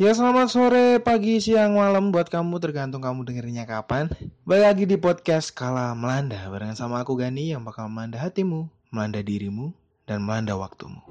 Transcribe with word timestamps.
Ya 0.00 0.16
selamat 0.16 0.48
sore, 0.48 0.96
pagi, 1.04 1.44
siang, 1.44 1.76
malam 1.76 2.08
buat 2.08 2.32
kamu 2.32 2.56
tergantung 2.56 3.04
kamu 3.04 3.20
dengerinnya 3.20 3.68
kapan. 3.68 4.08
Balik 4.48 4.64
lagi 4.64 4.84
di 4.88 4.96
podcast 4.96 5.52
Kala 5.52 5.92
Melanda 5.92 6.40
barengan 6.48 6.72
sama 6.72 7.04
aku 7.04 7.20
Gani 7.20 7.52
yang 7.52 7.68
bakal 7.68 7.92
melanda 7.92 8.16
hatimu, 8.16 8.64
melanda 8.88 9.20
dirimu, 9.20 9.76
dan 10.08 10.24
melanda 10.24 10.56
waktumu. 10.56 11.04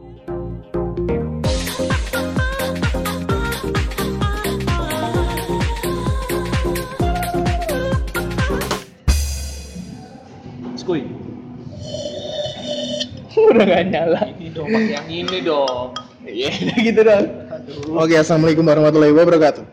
Skuy. 10.73 11.05
Udah 13.37 13.65
gak 13.69 13.85
nyala. 13.85 14.33
Ini 14.33 14.49
dong, 14.49 14.65
pakai 14.73 14.97
yang 14.97 15.05
ini 15.13 15.37
dong. 15.45 15.93
Iya, 16.25 16.49
gitu 16.89 17.05
dong. 17.05 17.48
Oke, 17.91 18.15
assalamualaikum 18.15 18.63
warahmatullahi 18.63 19.11
wabarakatuh. 19.11 19.63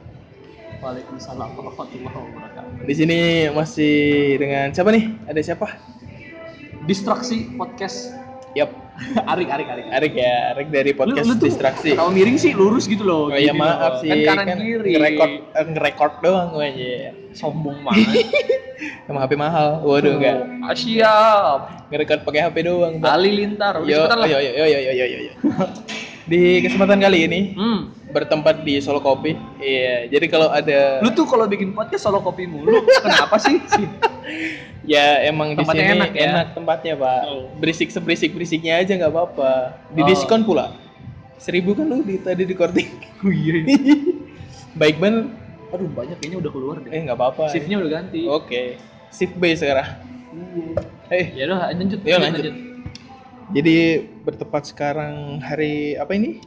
Waalaikumsalam 0.82 1.48
warahmatullahi 1.54 2.10
wabarakatuh. 2.10 2.82
Di 2.82 2.94
sini 2.94 3.18
masih 3.50 3.94
dengan 4.36 4.74
siapa 4.74 4.90
nih? 4.90 5.14
Ada 5.27 5.40
siapa? 5.44 5.66
Distraksi 6.84 7.54
podcast. 7.54 8.10
Yap, 8.56 8.72
Arik, 9.32 9.52
Arik, 9.52 9.68
Arik. 9.68 9.86
Arik 9.92 10.12
ya, 10.16 10.34
Arik 10.50 10.68
dari 10.72 10.91
podcast 10.96 11.28
tuh 11.28 11.38
distraksi. 11.38 11.92
Kalau 11.92 12.10
miring 12.10 12.41
sih 12.41 12.56
lurus 12.56 12.88
gitu 12.88 13.04
loh. 13.04 13.28
Oh 13.30 13.36
iya 13.36 13.52
gini 13.52 13.60
maaf 13.60 14.00
loh. 14.00 14.02
sih, 14.02 14.10
Kan 14.24 14.36
kanan 14.42 14.58
kiri. 14.58 14.91
ngerekord 14.96 15.32
eh, 15.52 15.64
ngerekord 15.68 16.14
doang 16.24 16.48
gue 16.56 16.64
aja. 16.64 16.91
Sombong 17.36 17.78
banget. 17.86 18.27
Emang 19.06 19.20
HP 19.22 19.32
mahal. 19.36 19.84
Waduh 19.84 20.16
enggak. 20.16 20.38
Ah, 20.64 20.74
siap. 20.74 21.60
Ngerekord 21.92 22.20
pakai 22.24 22.41
HP 22.48 22.56
doang. 22.64 22.96
Pak. 22.98 23.10
Halilintar. 23.14 23.74
Udah 23.78 23.86
Yo, 23.86 23.98
cepetan 24.02 24.18
lah. 24.18 24.27
yo, 24.27 24.38
yo, 24.41 24.50
yo, 24.56 24.66
yo, 24.66 24.78
yo, 24.80 25.05
yo, 25.06 25.18
yo. 25.22 25.32
Di 26.26 26.58
kesempatan 26.58 26.98
kali 26.98 27.18
ini 27.24 27.40
Hmm. 27.54 27.94
bertempat 28.10 28.66
di 28.66 28.82
Solo 28.82 28.98
Kopi. 28.98 29.38
Iya, 29.56 30.10
jadi 30.10 30.26
kalau 30.26 30.50
ada 30.50 30.98
Lu 30.98 31.10
tuh 31.10 31.22
kalau 31.22 31.46
bikin 31.46 31.70
podcast 31.70 32.02
solo 32.02 32.18
kopi 32.18 32.44
mulu. 32.44 32.83
Kenapa 33.05 33.38
sih? 33.38 33.62
ya 34.83 35.22
emang 35.22 35.55
di 35.55 35.62
sini 35.62 35.94
enak 35.94 36.10
ya? 36.12 36.50
tempatnya, 36.50 36.94
Pak. 36.96 37.20
Oh. 37.24 37.46
Berisik 37.56 37.88
seberisik 37.88 38.34
berisiknya 38.34 38.80
aja 38.80 38.92
nggak 38.92 39.08
apa-apa. 39.08 39.52
Di 39.92 40.02
Oh. 40.02 40.06
diskon 40.06 40.42
pula. 40.42 40.74
Seribu 41.36 41.77
kan 41.77 41.86
lu 41.86 42.02
di, 42.02 42.18
tadi 42.18 42.42
di 42.42 42.55
korting. 42.55 42.88
Oh 43.22 43.30
iya. 43.30 43.62
Baik 44.80 44.98
banget. 44.98 45.30
Aduh, 45.68 45.88
banyak 45.88 46.16
kayaknya 46.18 46.38
udah 46.40 46.52
keluar 46.52 46.77
deh. 46.80 46.90
Eh 46.90 47.00
nggak 47.02 47.16
apa-apa. 47.16 47.48
Shiftnya 47.48 47.78
udah 47.78 47.90
ganti. 47.92 48.27
Oke. 48.27 48.80
Shift 49.08 49.38
B 49.38 49.52
sekarang. 49.52 49.88
Eh, 51.06 51.33
Ya 51.33 51.46
udah, 51.46 51.70
lanjut. 51.70 52.00
Yuk, 52.02 52.18
lanjut. 52.18 52.55
Jadi 53.47 53.77
bertepat 54.27 54.66
sekarang 54.66 55.39
hari 55.39 55.94
apa 55.94 56.11
ini? 56.12 56.42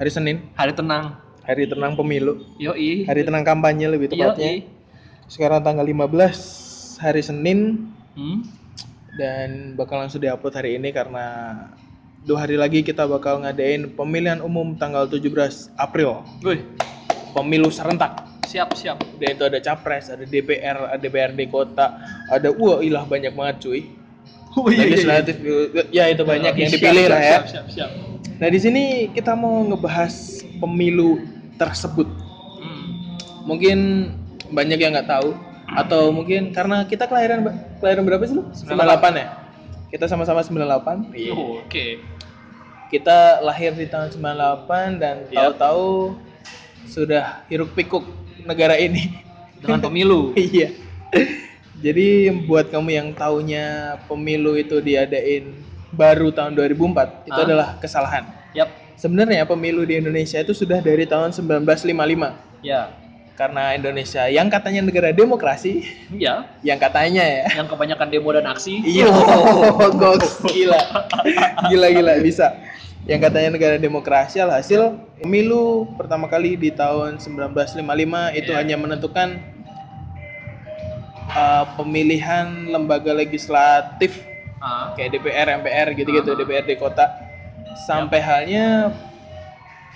Hari 0.00 0.10
Senin, 0.10 0.36
Hari 0.56 0.72
tenang. 0.72 1.20
hari 1.42 1.66
tenang 1.66 1.92
pemilu, 1.92 2.38
Yoi. 2.56 3.02
hari 3.04 3.22
tenang 3.22 3.42
kampanye 3.42 3.84
lebih 3.86 4.08
tepatnya. 4.08 4.56
Yoi. 4.56 4.64
Sekarang 5.26 5.60
tanggal 5.60 5.82
15 5.82 6.38
hari 6.98 7.20
Senin 7.20 7.90
Hmm. 8.14 8.44
dan 9.12 9.74
bakal 9.74 9.98
langsung 9.98 10.20
diupload 10.20 10.54
hari 10.54 10.76
ini 10.76 10.88
karena 10.88 11.24
dua 12.22 12.44
hari 12.44 12.56
lagi 12.56 12.80
kita 12.80 13.04
bakal 13.04 13.40
ngadain 13.40 13.92
pemilihan 13.92 14.38
umum 14.38 14.72
tanggal 14.74 15.04
17 15.04 15.68
April. 15.76 16.24
Woi, 16.40 16.64
Pemilu 17.32 17.68
serentak. 17.68 18.24
siap 18.42 18.72
siap. 18.72 19.00
Dan 19.16 19.32
itu 19.32 19.44
ada 19.44 19.56
capres, 19.58 20.08
ada 20.08 20.22
DPR, 20.22 20.76
ada 20.86 20.98
DPRD 20.98 21.48
kota, 21.48 21.96
ada 22.26 22.48
wah 22.52 22.80
ilah 22.80 23.02
banyak 23.02 23.32
banget 23.32 23.56
cuy. 23.62 23.80
Oh 24.60 24.68
Legislatif 24.68 25.40
ya 25.88 26.12
itu 26.12 26.22
banyak 26.28 26.52
yang 26.52 26.68
Siap, 26.68 26.76
dipilih 26.76 27.04
siap, 27.08 27.14
lah 27.16 27.20
ya. 27.24 27.32
Siap, 27.32 27.44
siap, 27.48 27.66
siap. 27.72 27.90
Nah 28.36 28.48
di 28.52 28.58
sini 28.60 28.84
kita 29.16 29.32
mau 29.32 29.64
ngebahas 29.64 30.44
pemilu 30.60 31.24
tersebut. 31.56 32.04
Hmm. 32.60 33.16
Mungkin 33.48 33.78
banyak 34.52 34.76
yang 34.76 34.92
nggak 34.92 35.08
tahu 35.08 35.32
atau 35.72 36.12
mungkin 36.12 36.52
karena 36.52 36.84
kita 36.84 37.08
kelahiran 37.08 37.48
kelahiran 37.80 38.04
berapa 38.04 38.24
sih 38.28 38.36
lu? 38.36 38.44
98 38.52 39.16
ya. 39.16 39.26
Kita 39.88 40.04
sama-sama 40.08 40.44
98. 40.44 41.12
Iya. 41.16 41.32
Oh, 41.32 41.60
Oke. 41.64 42.00
Kita 42.92 43.40
lahir 43.40 43.72
di 43.72 43.88
tahun 43.88 44.12
98 44.12 45.00
dan 45.00 45.16
Yap. 45.32 45.56
tahu-tahu 45.56 46.16
sudah 46.88 47.44
hiruk 47.48 47.72
pikuk 47.72 48.04
negara 48.44 48.76
ini. 48.76 49.16
Dengan 49.60 49.80
pemilu. 49.80 50.34
iya. 50.36 50.76
Jadi 51.82 52.06
buat 52.46 52.70
kamu 52.70 52.90
yang 52.94 53.08
taunya 53.10 53.98
pemilu 54.06 54.54
itu 54.54 54.78
diadain 54.78 55.50
baru 55.90 56.30
tahun 56.30 56.54
2004 56.54 57.26
itu 57.26 57.34
Hah? 57.34 57.44
adalah 57.44 57.68
kesalahan. 57.82 58.24
Yap. 58.54 58.70
Sebenarnya 58.94 59.42
pemilu 59.42 59.82
di 59.82 59.98
Indonesia 59.98 60.38
itu 60.38 60.54
sudah 60.54 60.78
dari 60.78 61.02
tahun 61.04 61.34
1955 61.34 62.62
Ya. 62.62 62.94
karena 63.34 63.74
Indonesia 63.74 64.30
yang 64.30 64.46
katanya 64.46 64.86
negara 64.86 65.10
demokrasi, 65.10 65.82
Ya. 66.14 66.46
yang 66.62 66.78
katanya 66.78 67.26
ya. 67.26 67.50
Yang 67.58 67.74
kebanyakan 67.74 68.08
demo 68.14 68.30
dan 68.30 68.46
aksi. 68.46 68.78
Iya, 68.78 69.10
goks, 70.00 70.46
gila, 70.46 70.78
gila 71.66 71.88
gila 71.90 72.12
bisa. 72.22 72.54
Yang 73.02 73.20
katanya 73.26 73.50
negara 73.58 73.76
demokrasi 73.82 74.38
alhasil 74.38 74.94
pemilu 75.18 75.90
pertama 75.98 76.30
kali 76.30 76.54
di 76.54 76.70
tahun 76.70 77.18
1955 77.18 78.30
itu 78.38 78.54
Iya. 78.54 78.58
hanya 78.62 78.76
menentukan 78.78 79.42
uh, 81.32 81.64
pemilihan 81.74 82.46
lembaga 82.68 83.12
legislatif 83.12 84.22
Ah. 84.56 84.94
kayak 84.94 85.10
DPR, 85.12 85.58
MPR 85.58 85.88
gitu-gitu, 85.92 86.30
Ah. 86.32 86.38
DPRD 86.38 86.78
kota. 86.78 87.10
Sampai 87.82 88.22
halnya 88.22 88.94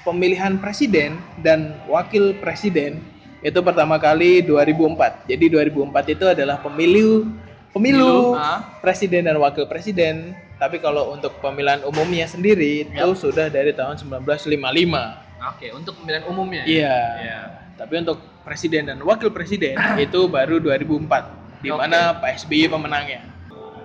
pemilihan 0.03 0.59
presiden 0.59 1.15
dan 1.39 1.79
wakil 1.87 2.35
presiden 2.39 2.99
itu 3.41 3.59
pertama 3.63 3.95
kali 3.97 4.43
2004. 4.43 5.23
Jadi 5.25 5.47
2004 5.49 6.11
itu 6.11 6.27
adalah 6.27 6.59
pemilu 6.59 7.31
pemilu 7.71 8.35
Ah. 8.35 8.59
presiden 8.81 9.31
dan 9.31 9.39
wakil 9.39 9.71
presiden. 9.71 10.35
Tapi 10.57 10.81
kalau 10.81 11.13
untuk 11.13 11.37
pemilihan 11.39 11.85
umumnya 11.85 12.25
sendiri 12.25 12.89
itu 12.89 12.97
Yap. 12.97 13.15
sudah 13.15 13.47
dari 13.47 13.71
tahun 13.71 14.01
1955. 14.01 15.21
Oke, 15.53 15.69
untuk 15.71 16.01
pemilihan 16.01 16.25
umumnya. 16.27 16.65
ya? 16.65 16.67
Iya. 16.67 16.99
Iya. 17.21 17.41
Tapi 17.77 17.95
untuk 18.01 18.19
presiden 18.47 18.87
dan 18.87 19.03
wakil 19.03 19.35
presiden 19.35 19.75
itu 19.99 20.31
baru 20.31 20.63
2004 20.63 21.59
di 21.59 21.69
mana 21.69 22.15
Pak 22.23 22.47
SBY 22.47 22.71
pemenangnya. 22.71 23.27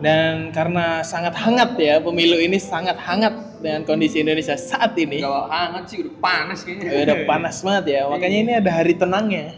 Dan 0.01 0.49
karena 0.49 1.05
sangat 1.05 1.38
hangat 1.38 1.77
ya 1.77 2.01
pemilu 2.01 2.38
ini 2.38 2.57
sangat 2.57 2.97
hangat 2.97 3.38
dengan 3.61 3.85
kondisi 3.85 4.21
Indonesia 4.21 4.57
saat 4.57 4.97
ini. 4.97 5.21
Gak 5.21 5.45
hangat 5.45 5.83
sih, 5.94 6.01
udah 6.01 6.13
panas 6.17 6.66
kayaknya. 6.66 6.89
Ya, 6.89 7.00
udah 7.05 7.17
panas 7.29 7.55
banget 7.61 7.85
ya. 7.85 8.01
Makanya 8.09 8.38
ini 8.41 8.51
ada 8.57 8.71
hari 8.73 8.94
tenangnya. 8.97 9.53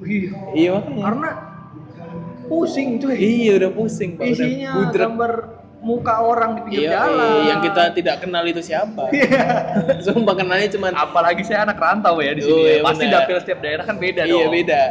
Wih, 0.00 0.28
Iya 0.52 0.76
makanya. 0.76 1.02
karena 1.08 1.30
pusing 2.52 3.00
cuy. 3.00 3.16
Iya 3.16 3.52
udah 3.64 3.70
pusing 3.72 4.10
Pak. 4.20 4.24
Udah 4.28 4.32
Isinya 4.44 4.70
budrek. 4.76 5.00
gambar 5.08 5.32
muka 5.82 6.14
orang 6.16 6.50
di 6.54 6.60
pinggir 6.62 6.86
Iya, 6.86 6.94
jalan. 6.96 7.26
iya, 7.28 7.42
yang 7.44 7.60
kita 7.60 7.82
tidak 7.90 8.16
kenal 8.18 8.44
itu 8.44 8.62
siapa. 8.62 9.10
Sumpah 10.06 10.34
kenalnya 10.34 10.70
cuma 10.70 10.88
apalagi 10.90 11.42
saya 11.42 11.62
anak 11.62 11.76
rantau 11.76 12.16
ya 12.18 12.32
di 12.32 12.40
sini. 12.40 12.52
Oh, 12.52 12.62
ya. 12.62 12.70
iya, 12.72 12.82
Pasti 12.82 13.04
benar. 13.04 13.16
dapil 13.20 13.36
setiap 13.38 13.58
daerah 13.60 13.84
kan 13.84 13.96
beda 13.96 14.22
iya 14.22 14.34
dong. 14.40 14.52
beda. 14.52 14.82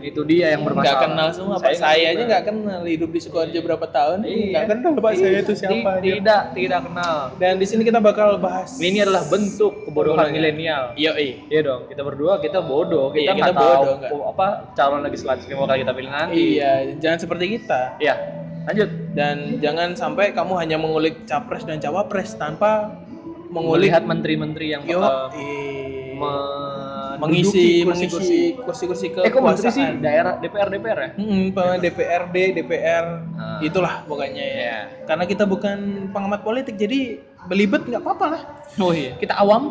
Itu 0.00 0.20
dia 0.20 0.52
yang 0.52 0.68
bermasalah. 0.68 0.84
Nggak 0.90 1.04
kenal 1.06 1.28
semua 1.30 1.56
Pak. 1.56 1.64
nggak 1.64 1.80
Saya 1.80 2.06
aja 2.10 2.22
nggak 2.22 2.44
kenal 2.44 2.80
hidup 2.84 3.08
di 3.08 3.20
Sukoharjo 3.20 3.56
berapa 3.58 3.86
tahun. 3.86 4.18
Iya. 4.22 4.48
Nggak 4.54 4.66
kenal 4.70 4.92
Pak 4.98 5.12
saya 5.14 5.38
itu 5.38 5.52
Ti- 5.54 5.60
siapa. 5.60 5.90
aja. 5.90 6.00
Tidak, 6.02 6.42
tidak 6.52 6.80
kenal. 6.84 7.16
Dan 7.34 7.52
di 7.56 7.64
sini 7.64 7.82
kita 7.82 8.00
bakal 8.00 8.36
bahas 8.36 8.76
Ini 8.76 8.98
adalah 9.00 9.24
bentuk 9.24 9.72
kebodohan 9.84 10.28
milenial. 10.28 10.92
Iya, 10.94 11.16
iya. 11.16 11.34
Iya 11.48 11.60
dong, 11.62 11.80
kita 11.86 12.00
berdua 12.00 12.36
kita 12.38 12.60
bodoh, 12.60 13.12
Iya, 13.12 13.32
kita 13.32 13.48
nggak 13.48 13.56
tahu 13.56 13.72
bodoh, 13.96 14.22
apa 14.28 14.46
calon 14.72 15.00
legislatif 15.02 15.44
yang 15.46 15.60
bakal 15.60 15.76
kita 15.78 15.92
pilih 15.92 16.10
nanti. 16.10 16.36
Iya, 16.52 16.70
jangan 16.98 17.18
seperti 17.18 17.44
kita. 17.54 17.80
Iya. 17.96 18.43
Lanjut. 18.64 18.88
Dan 19.12 19.36
jangan 19.58 19.92
sampai 19.92 20.32
kamu 20.32 20.56
hanya 20.56 20.76
mengulik 20.76 21.24
capres 21.24 21.62
dan 21.62 21.78
cawapres 21.78 22.34
tanpa 22.34 22.96
mengulik 23.48 23.86
Melihat 23.86 24.02
menteri-menteri 24.02 24.66
yang 24.68 24.82
Yo, 24.82 24.98
bakal 24.98 25.30
eh, 25.30 26.18
menduduki 26.18 27.14
mengisi 27.14 27.64
kursi-kursi. 27.86 28.38
mengisi 28.58 28.90
kursi-kursi 28.90 29.06
Eh 29.22 29.30
kok 29.30 29.38
menteri 29.38 29.70
sih 29.70 29.86
daerah 30.00 30.34
DPR 30.36 30.68
DPR 30.68 30.98
ya? 30.98 31.10
Hmm, 31.14 31.44
DPRD, 31.78 32.36
DPR, 32.52 33.06
Ah. 33.32 33.58
itulah 33.60 34.02
pokoknya 34.04 34.42
ya. 34.42 34.58
Iya. 34.58 34.78
Karena 35.06 35.24
kita 35.24 35.44
bukan 35.46 35.78
pengamat 36.10 36.42
politik, 36.42 36.74
jadi 36.74 37.22
belibet 37.46 37.86
nggak 37.86 38.02
apa-apa 38.02 38.26
lah. 38.28 38.42
Oh 38.76 38.90
iya. 38.90 39.14
Kita 39.14 39.38
awam. 39.38 39.70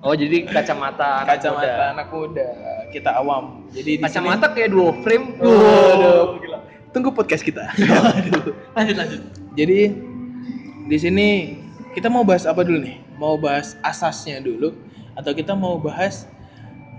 Oh 0.00 0.14
jadi 0.14 0.46
kacamata 0.46 1.26
anak 1.26 1.36
Kacamata 1.36 1.66
muda. 1.66 1.84
anak 1.90 2.08
muda, 2.08 2.48
kita 2.88 3.10
awam. 3.12 3.44
Jadi 3.68 3.92
di 3.98 4.02
Kacamata 4.02 4.46
kayak 4.48 4.70
duo 4.70 4.94
frame. 5.02 5.34
Waduh. 5.36 6.38
Tunggu 6.90 7.10
podcast 7.10 7.42
kita. 7.42 7.70
Waduh. 7.70 8.54
Lanjut 8.76 8.96
lanjut. 8.98 9.22
Jadi 9.54 9.80
di 10.90 10.96
sini 10.98 11.28
kita 11.94 12.10
mau 12.10 12.26
bahas 12.26 12.44
apa 12.44 12.66
dulu 12.66 12.82
nih? 12.82 12.98
Mau 13.14 13.36
bahas 13.36 13.78
asasnya 13.82 14.40
dulu 14.40 14.74
atau 15.14 15.30
kita 15.30 15.54
mau 15.54 15.78
bahas 15.78 16.26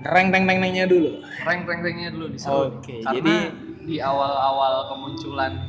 reng 0.08 0.32
reng 0.32 0.48
reng 0.48 0.60
rengnya 0.62 0.88
dulu? 0.88 1.20
Rank 1.44 1.68
rank 1.68 1.82
ranknya 1.84 2.10
dulu 2.10 2.32
diseru. 2.32 2.80
Oke, 2.80 3.04
Karena 3.04 3.20
jadi- 3.20 3.52
di 3.82 3.98
awal-awal 3.98 4.94
kemunculan 4.94 5.68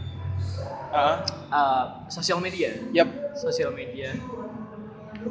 Ah, 0.92 1.24
uh, 1.48 1.84
sosial 2.12 2.36
media, 2.36 2.68
yap. 2.92 3.08
sosial 3.32 3.72
media 3.72 4.12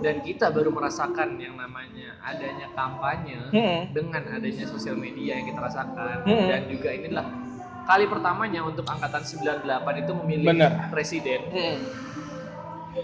dan 0.01 0.25
kita 0.25 0.49
baru 0.49 0.73
merasakan 0.73 1.37
yang 1.37 1.53
namanya 1.53 2.17
adanya 2.17 2.65
kampanye 2.73 3.37
Hmm. 3.53 3.94
dengan 3.94 4.25
adanya 4.25 4.65
sosial 4.65 4.97
media 4.97 5.37
yang 5.37 5.53
kita 5.53 5.61
rasakan 5.61 6.25
Hmm. 6.25 6.49
dan 6.49 6.65
juga 6.65 6.89
inilah 6.89 7.27
kali 7.83 8.06
pertamanya 8.06 8.62
untuk 8.62 8.86
angkatan 8.86 9.22
98 9.22 9.66
itu 9.98 10.12
memilih 10.16 10.48
Bener. 10.48 10.72
presiden 10.88 11.42
Hmm. 11.48 11.78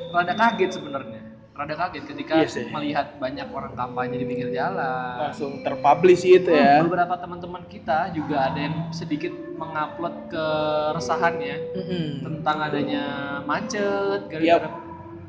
rada 0.10 0.34
kaget 0.34 0.72
sebenarnya 0.74 1.22
rada 1.52 1.74
kaget 1.76 2.04
ketika 2.06 2.34
Iya 2.38 2.48
sih. 2.48 2.66
melihat 2.70 3.18
banyak 3.18 3.50
orang 3.50 3.74
kampanye 3.74 4.16
di 4.16 4.26
pinggir 4.26 4.50
jalan 4.52 5.18
Langsung 5.26 5.62
terpublish 5.62 6.22
gitu 6.22 6.54
ya. 6.54 6.78
Hmm, 6.78 6.86
beberapa 6.86 7.18
teman-teman 7.18 7.66
kita 7.66 8.14
juga 8.14 8.46
ada 8.48 8.60
yang 8.60 8.92
sedikit 8.92 9.34
mengupload 9.58 10.30
keresahannya 10.30 11.56
Mm-mm. 11.74 12.06
tentang 12.22 12.58
adanya 12.62 13.04
macet 13.42 14.30
gara-gara 14.30 14.70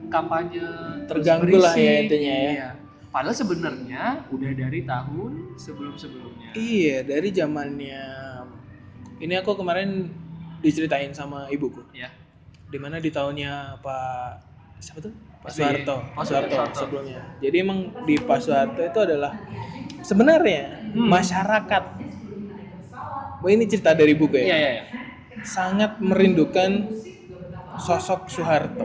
kampanye 0.09 0.65
terus 1.05 1.25
Terganggu 1.25 1.57
lah 1.57 1.73
ya 1.73 1.93
intinya 2.03 2.35
ya. 2.35 2.51
Iya. 2.53 2.69
Padahal 3.09 3.33
sebenarnya 3.35 4.03
udah 4.29 4.51
dari 4.53 4.81
tahun 4.85 5.57
sebelum-sebelumnya. 5.57 6.53
Iya, 6.53 6.97
dari 7.03 7.29
zamannya 7.33 8.05
ini 9.19 9.35
aku 9.35 9.55
kemarin 9.55 10.11
diceritain 10.59 11.11
sama 11.13 11.47
ibuku. 11.49 11.83
Ya. 11.95 12.11
Di 12.69 12.77
mana 12.77 12.99
di 12.99 13.09
tahunnya 13.09 13.81
Pak 13.81 14.29
siapa 14.79 15.01
tuh? 15.01 15.13
Pak. 15.41 15.51
Soeharto. 15.51 15.95
Oh, 15.95 16.01
Pak 16.15 16.25
Soeharto 16.25 16.55
Soeharto. 16.55 16.79
sebelumnya. 16.79 17.21
Jadi 17.39 17.57
emang 17.59 17.79
di 18.05 18.15
Pak 18.19 18.39
Soeharto 18.39 18.81
itu 18.83 18.99
adalah 19.01 19.33
sebenarnya 20.03 20.63
Hmm. 20.93 21.09
masyarakat. 21.09 21.85
Wah 23.39 23.51
ini 23.51 23.65
cerita 23.67 23.95
dari 23.95 24.19
buku 24.19 24.35
ya. 24.35 24.45
Iya, 24.45 24.57
iya, 24.57 24.71
iya. 24.73 24.85
Sangat 25.47 26.03
merindukan 26.03 26.91
sosok 27.79 28.27
Soeharto 28.27 28.83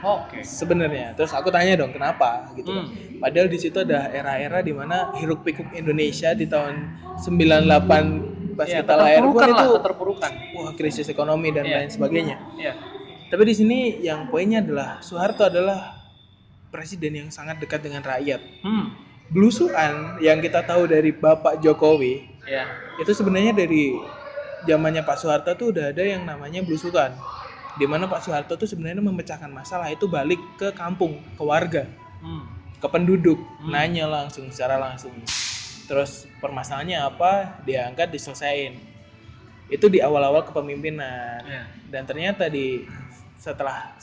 Oke. 0.00 0.46
sebenarnya. 0.46 1.18
Terus 1.18 1.34
aku 1.34 1.50
tanya 1.50 1.74
dong 1.74 1.90
kenapa 1.90 2.54
gitu. 2.54 2.70
Hmm. 2.70 2.86
Padahal 3.18 3.50
di 3.50 3.58
situ 3.58 3.82
ada 3.82 4.06
era-era 4.14 4.62
di 4.62 4.70
mana 4.70 5.10
hiruk 5.18 5.42
pikuk 5.42 5.74
Indonesia 5.74 6.30
di 6.32 6.46
tahun 6.46 6.86
98 7.18 8.43
pas 8.54 8.64
Iya, 8.64 8.80
kita 8.80 8.94
lahir 8.94 9.22
pun 9.22 9.42
itu 9.44 9.66
keterpurukan. 9.76 10.32
wah 10.54 10.72
krisis 10.72 11.06
ekonomi 11.06 11.50
dan 11.50 11.62
Iya. 11.62 11.74
lain 11.76 11.90
sebagainya. 11.90 12.36
Iya. 12.54 12.72
Tapi 13.26 13.42
di 13.44 13.54
sini 13.54 13.78
yang 14.00 14.26
poinnya 14.26 14.58
adalah 14.60 14.98
Soeharto 15.00 15.44
adalah 15.44 15.98
presiden 16.68 17.12
yang 17.16 17.28
sangat 17.28 17.58
dekat 17.58 17.82
dengan 17.82 18.00
rakyat. 18.00 18.38
Hmm. 18.62 18.94
Belusuan 19.28 20.18
yang 20.18 20.38
kita 20.38 20.62
tahu 20.62 20.86
dari 20.86 21.10
Bapak 21.10 21.58
Jokowi 21.58 22.22
Iya. 22.44 22.64
itu 22.96 23.10
sebenarnya 23.10 23.50
dari 23.52 23.96
zamannya 24.64 25.02
Pak 25.02 25.16
Soeharto 25.16 25.52
tuh 25.54 25.68
udah 25.70 25.90
ada 25.90 26.00
yang 26.00 26.22
namanya 26.22 26.60
belusukan. 26.60 27.10
Di 27.74 27.84
mana 27.84 28.06
Pak 28.06 28.22
Soeharto 28.22 28.54
tuh 28.54 28.64
sebenarnya 28.64 29.02
memecahkan 29.02 29.50
masalah 29.50 29.88
itu 29.88 30.06
balik 30.06 30.38
ke 30.54 30.70
kampung, 30.70 31.18
ke 31.34 31.42
warga. 31.42 31.84
Hmm. 32.20 32.46
ke 32.74 32.88
penduduk 32.90 33.40
Hmm. 33.58 33.72
nanya 33.72 34.04
langsung 34.04 34.48
secara 34.48 34.76
langsung 34.76 35.12
terus 35.84 36.28
permasalahannya 36.44 37.00
apa 37.00 37.32
diangkat 37.64 38.12
diselesain 38.12 38.76
itu 39.72 39.88
di 39.88 40.04
awal-awal 40.04 40.44
kepemimpinan 40.44 41.40
Iya. 41.40 41.64
dan 41.88 42.04
ternyata 42.04 42.52
di 42.52 42.84
setelah 43.40 43.96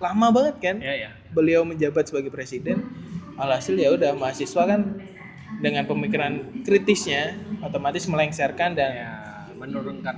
lama 0.00 0.32
banget 0.32 0.56
kan 0.58 0.76
Iya, 0.80 0.94
iya. 0.96 1.10
beliau 1.30 1.62
menjabat 1.62 2.08
sebagai 2.08 2.32
presiden 2.32 2.88
alhasil 3.36 3.76
ya 3.76 3.92
udah 3.92 4.16
mahasiswa 4.16 4.64
kan 4.64 4.96
dengan 5.60 5.84
pemikiran 5.84 6.64
kritisnya 6.64 7.36
otomatis 7.60 8.08
melengsarkan 8.08 8.72
dan 8.72 8.90
Ya, 8.94 9.12
menurunkan. 9.58 10.14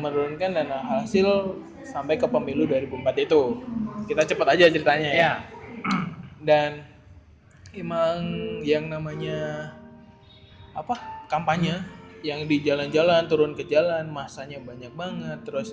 menurunkan 0.00 0.50
dan 0.50 0.66
hasil 0.66 1.54
sampai 1.84 2.16
ke 2.16 2.24
pemilu 2.24 2.64
2004 2.64 3.20
itu 3.20 3.40
kita 4.04 4.24
cepat 4.26 4.56
aja 4.56 4.64
ceritanya 4.66 5.08
ya 5.08 5.14
Iya. 5.14 5.32
dan 6.40 6.70
emang 7.70 8.18
yang 8.64 8.88
namanya 8.88 9.70
apa 10.78 10.94
kampanye 11.26 11.82
yang 12.20 12.46
di 12.46 12.58
jalan-jalan 12.58 13.26
turun 13.26 13.54
ke 13.54 13.62
jalan 13.64 14.10
masanya 14.10 14.58
banyak 14.58 14.90
banget 14.90 15.38
terus 15.42 15.70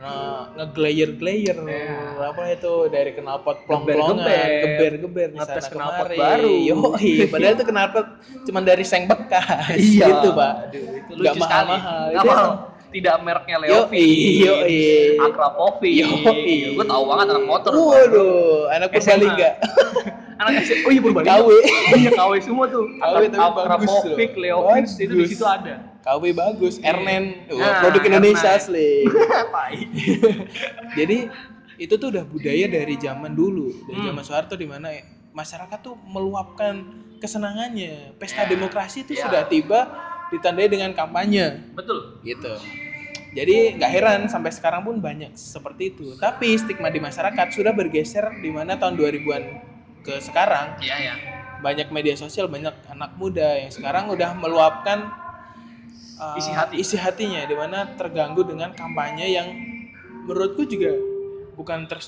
uh, 0.00 0.48
ngeglayer-glayer 0.56 1.56
Iya. 1.60 2.24
apa 2.24 2.42
itu 2.50 2.88
dari 2.88 3.12
knalpot 3.12 3.68
plong-plongan 3.68 4.24
Geber-geber. 4.64 5.28
di 5.32 5.38
sana 5.38 5.60
kemari 5.68 6.16
baru. 6.16 6.52
Yoi, 6.72 7.28
padahal 7.28 7.52
itu 7.52 7.64
knalpot 7.68 8.06
cuma 8.44 8.60
dari 8.60 8.80
seng 8.80 9.04
bekas 9.04 9.76
Iya. 9.76 10.08
gitu 10.08 10.32
pak 10.32 10.52
Aduh, 10.72 10.84
itu 10.88 11.12
Nggak 11.20 11.34
mahal-mahal. 11.36 12.04
Itu 12.08 12.26
mahal. 12.26 12.50
Tidak 12.88 13.16
mereknya 13.20 13.56
Leovi. 13.58 14.06
yoi. 14.40 14.82
Akrapovi. 15.18 15.92
Yoi. 16.00 16.78
Gue 16.78 16.86
tahu 16.86 17.02
banget 17.04 17.26
anak 17.28 17.44
motor. 17.44 17.72
waduh 17.74 18.70
anak. 18.70 18.88
Purbalingga 18.88 19.50
Anak 20.38 20.62
SMA. 20.62 20.82
Oh 20.82 20.90
iya 20.90 21.00
Purbalingga. 21.00 21.34
KW 21.38 21.48
Iya 21.94 22.10
KW 22.12 22.32
semua 22.40 22.64
tuh. 22.66 22.84
KW 22.98 23.22
tapi 23.26 23.38
bagus 23.38 23.60
Akrapovic, 23.62 24.30
loh. 24.34 24.40
Leovic 24.66 24.86
itu 24.98 25.12
di 25.14 25.26
situ 25.28 25.44
ada. 25.44 25.74
KW 26.02 26.22
bagus, 26.30 26.76
Ernen, 26.80 27.48
Wah, 27.48 27.56
Nah, 27.56 27.74
produk 27.80 28.02
Indonesia 28.04 28.50
Ernen. 28.50 28.60
asli. 28.60 28.90
Jadi 30.98 31.18
itu 31.76 31.94
tuh 31.96 32.08
udah 32.10 32.22
budaya 32.22 32.66
dari 32.66 32.94
zaman 32.96 33.32
dulu, 33.32 33.72
dari 33.84 33.98
Hmm. 33.98 34.08
zaman 34.12 34.22
Soeharto 34.22 34.54
di 34.54 34.66
mana 34.66 34.94
masyarakat 35.32 35.78
tuh 35.80 35.98
meluapkan 36.04 36.86
kesenangannya. 37.18 38.14
Pesta 38.14 38.44
Ya, 38.44 38.48
demokrasi 38.48 39.02
itu 39.02 39.16
ya. 39.16 39.26
sudah 39.26 39.42
tiba 39.44 39.80
ditandai 40.30 40.68
dengan 40.68 40.92
kampanye, 40.92 41.72
Betul. 41.72 42.22
gitu. 42.22 42.54
Jadi 43.34 43.74
nggak 43.74 43.90
heran 43.90 44.20
sampai 44.28 44.54
sekarang 44.54 44.86
pun 44.86 45.02
banyak 45.02 45.34
seperti 45.34 45.90
itu. 45.90 46.14
Tapi 46.14 46.54
stigma 46.54 46.86
di 46.86 47.02
masyarakat 47.02 47.50
sudah 47.50 47.74
bergeser 47.74 48.30
di 48.38 48.46
mana 48.48 48.78
tahun 48.78 48.94
2000-an 48.94 49.73
ke 50.04 50.20
sekarang 50.20 50.76
Iya 50.78 50.96
ya. 51.00 51.14
banyak 51.58 51.88
media 51.88 52.12
sosial, 52.14 52.44
banyak 52.46 52.76
anak 52.86 53.16
muda 53.16 53.56
yang 53.56 53.72
sekarang 53.72 54.12
udah 54.12 54.36
meluapkan 54.36 55.08
uh, 56.20 56.36
Isi 56.36 56.52
hati. 56.52 56.76
isi 56.76 56.94
hatinya, 56.94 57.42
di 57.42 57.56
mana 57.56 57.96
terganggu 57.96 58.44
dengan 58.44 58.70
kampanye 58.70 59.32
yang 59.32 59.48
menurutku 60.28 60.68
juga 60.68 60.92
bukan 61.56 61.88
ter 61.88 62.04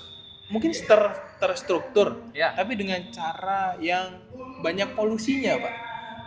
mungkin 0.46 0.70
ter 0.70 1.00
terstruktur, 1.40 2.20
Ya. 2.30 2.52
tapi 2.54 2.76
dengan 2.76 3.00
cara 3.10 3.74
yang 3.76 4.20
banyak 4.60 4.94
polusinya, 4.94 5.58
pak. 5.58 5.74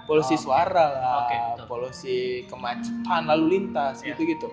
Polusi 0.10 0.36
Oh. 0.36 0.50
suara 0.50 0.86
lah, 0.90 1.18
betul. 1.30 1.66
polusi 1.70 2.18
kemacetan 2.50 3.30
lalu 3.30 3.46
lintas 3.62 4.02
Ya. 4.02 4.12
gitu-gitu. 4.12 4.50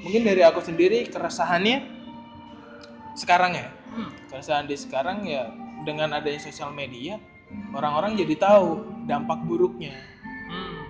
Mungkin 0.00 0.22
dari 0.22 0.40
aku 0.40 0.62
sendiri 0.62 1.04
keresahannya 1.10 1.82
sekarang 3.14 3.54
ya, 3.54 3.68
Hmm. 3.90 4.10
keresahan 4.26 4.66
di 4.66 4.74
sekarang 4.74 5.22
ya 5.22 5.50
dengan 5.84 6.10
adanya 6.10 6.40
sosial 6.40 6.68
media 6.70 7.20
orang-orang 7.70 8.16
jadi 8.16 8.34
tahu 8.36 8.68
dampak 9.04 9.38
buruknya 9.42 9.92
Hmm. 10.44 10.84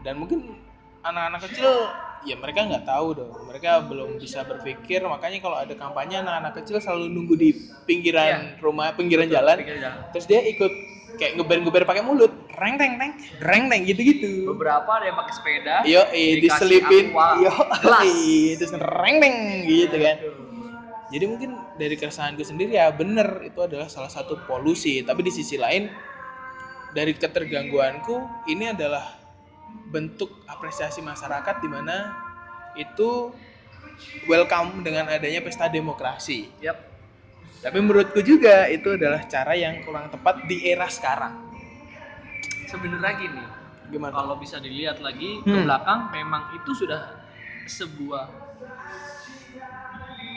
dan 0.00 0.16
mungkin 0.16 0.54
anak-anak 1.00 1.40
kecil 1.42 1.72
ya 2.20 2.36
mereka 2.36 2.62
nggak 2.62 2.84
tahu 2.84 3.16
dong 3.16 3.32
mereka 3.42 3.80
belum 3.82 4.16
bisa 4.16 4.42
berpikir 4.42 5.00
makanya 5.02 5.40
kalau 5.40 5.56
ada 5.56 5.72
kampanye 5.72 6.20
anak-anak 6.20 6.52
kecil 6.54 6.76
selalu 6.78 7.08
nunggu 7.08 7.34
di 7.34 7.48
pinggiran 7.84 8.56
rumah 8.58 8.92
pinggiran 8.92 9.24
jalan 9.26 9.56
Pinggir 9.56 9.80
jalan. 9.80 10.04
terus 10.12 10.24
dia 10.24 10.40
ikut 10.42 10.68
kayak 11.16 11.32
ngeber-ngeber 11.34 11.82
pakai 11.82 12.00
mulut 12.00 12.28
reng 12.54 12.76
teng 12.76 12.96
teng 12.96 13.12
reng 13.40 13.64
teng 13.66 13.82
gitu-gitu 13.82 14.44
Beberapa 14.46 14.88
ada 14.94 15.04
yang 15.06 15.16
pakai 15.16 15.32
sepeda. 15.32 15.74
yo 15.82 16.00
dikasih 16.04 16.40
diselipin 16.40 17.04
yo 17.40 17.52
gelas. 17.82 18.04
terus 18.56 18.72
reng 18.76 19.16
teng 19.18 19.36
gitu 19.64 19.96
kan 19.96 20.16
jadi 21.08 21.24
mungkin 21.24 21.50
dari 21.80 21.96
keresahanku 21.96 22.44
sendiri 22.44 22.76
ya 22.76 22.92
bener 22.92 23.40
itu 23.40 23.56
adalah 23.64 23.88
salah 23.88 24.12
satu 24.12 24.36
polusi 24.44 25.00
tapi 25.00 25.24
di 25.24 25.32
sisi 25.32 25.56
lain 25.56 25.88
dari 26.92 27.16
ketergangguanku 27.16 28.44
ini 28.52 28.68
adalah 28.68 29.16
bentuk 29.88 30.44
apresiasi 30.44 31.00
masyarakat 31.00 31.56
di 31.64 31.68
mana 31.72 32.12
itu 32.76 33.32
welcome 34.28 34.84
dengan 34.84 35.08
adanya 35.08 35.40
pesta 35.40 35.72
demokrasi 35.72 36.52
Yap. 36.60 36.76
tapi 37.64 37.80
menurutku 37.80 38.20
juga 38.20 38.68
itu 38.68 38.92
adalah 39.00 39.24
cara 39.24 39.56
yang 39.56 39.80
kurang 39.80 40.12
tepat 40.12 40.44
di 40.44 40.68
era 40.68 40.84
sekarang 40.92 41.48
Sebenarnya 42.70 43.18
gini, 43.18 43.42
gimana 43.90 44.14
kalau 44.14 44.38
bisa 44.38 44.62
dilihat 44.62 45.02
lagi 45.02 45.42
ke 45.42 45.50
Hmm. 45.50 45.66
belakang 45.66 46.06
memang 46.14 46.54
itu 46.54 46.70
sudah 46.70 47.18
sebuah 47.66 48.49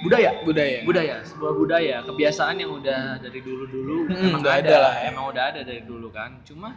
budaya 0.03 0.31
budaya 0.43 0.77
budaya 0.83 1.15
sebuah 1.23 1.53
budaya 1.55 1.95
kebiasaan 2.03 2.59
yang 2.59 2.71
udah 2.73 3.17
dari 3.17 3.39
dulu 3.39 3.63
dulu 3.65 3.97
Hmm, 4.05 4.19
emang 4.29 4.41
udah 4.43 4.53
ada, 4.53 4.61
ada 4.61 4.75
lah 4.77 4.93
ya. 4.93 5.03
emang 5.09 5.25
udah 5.31 5.43
ada 5.47 5.59
dari 5.63 5.81
dulu 5.81 6.07
kan 6.09 6.43
cuma 6.43 6.75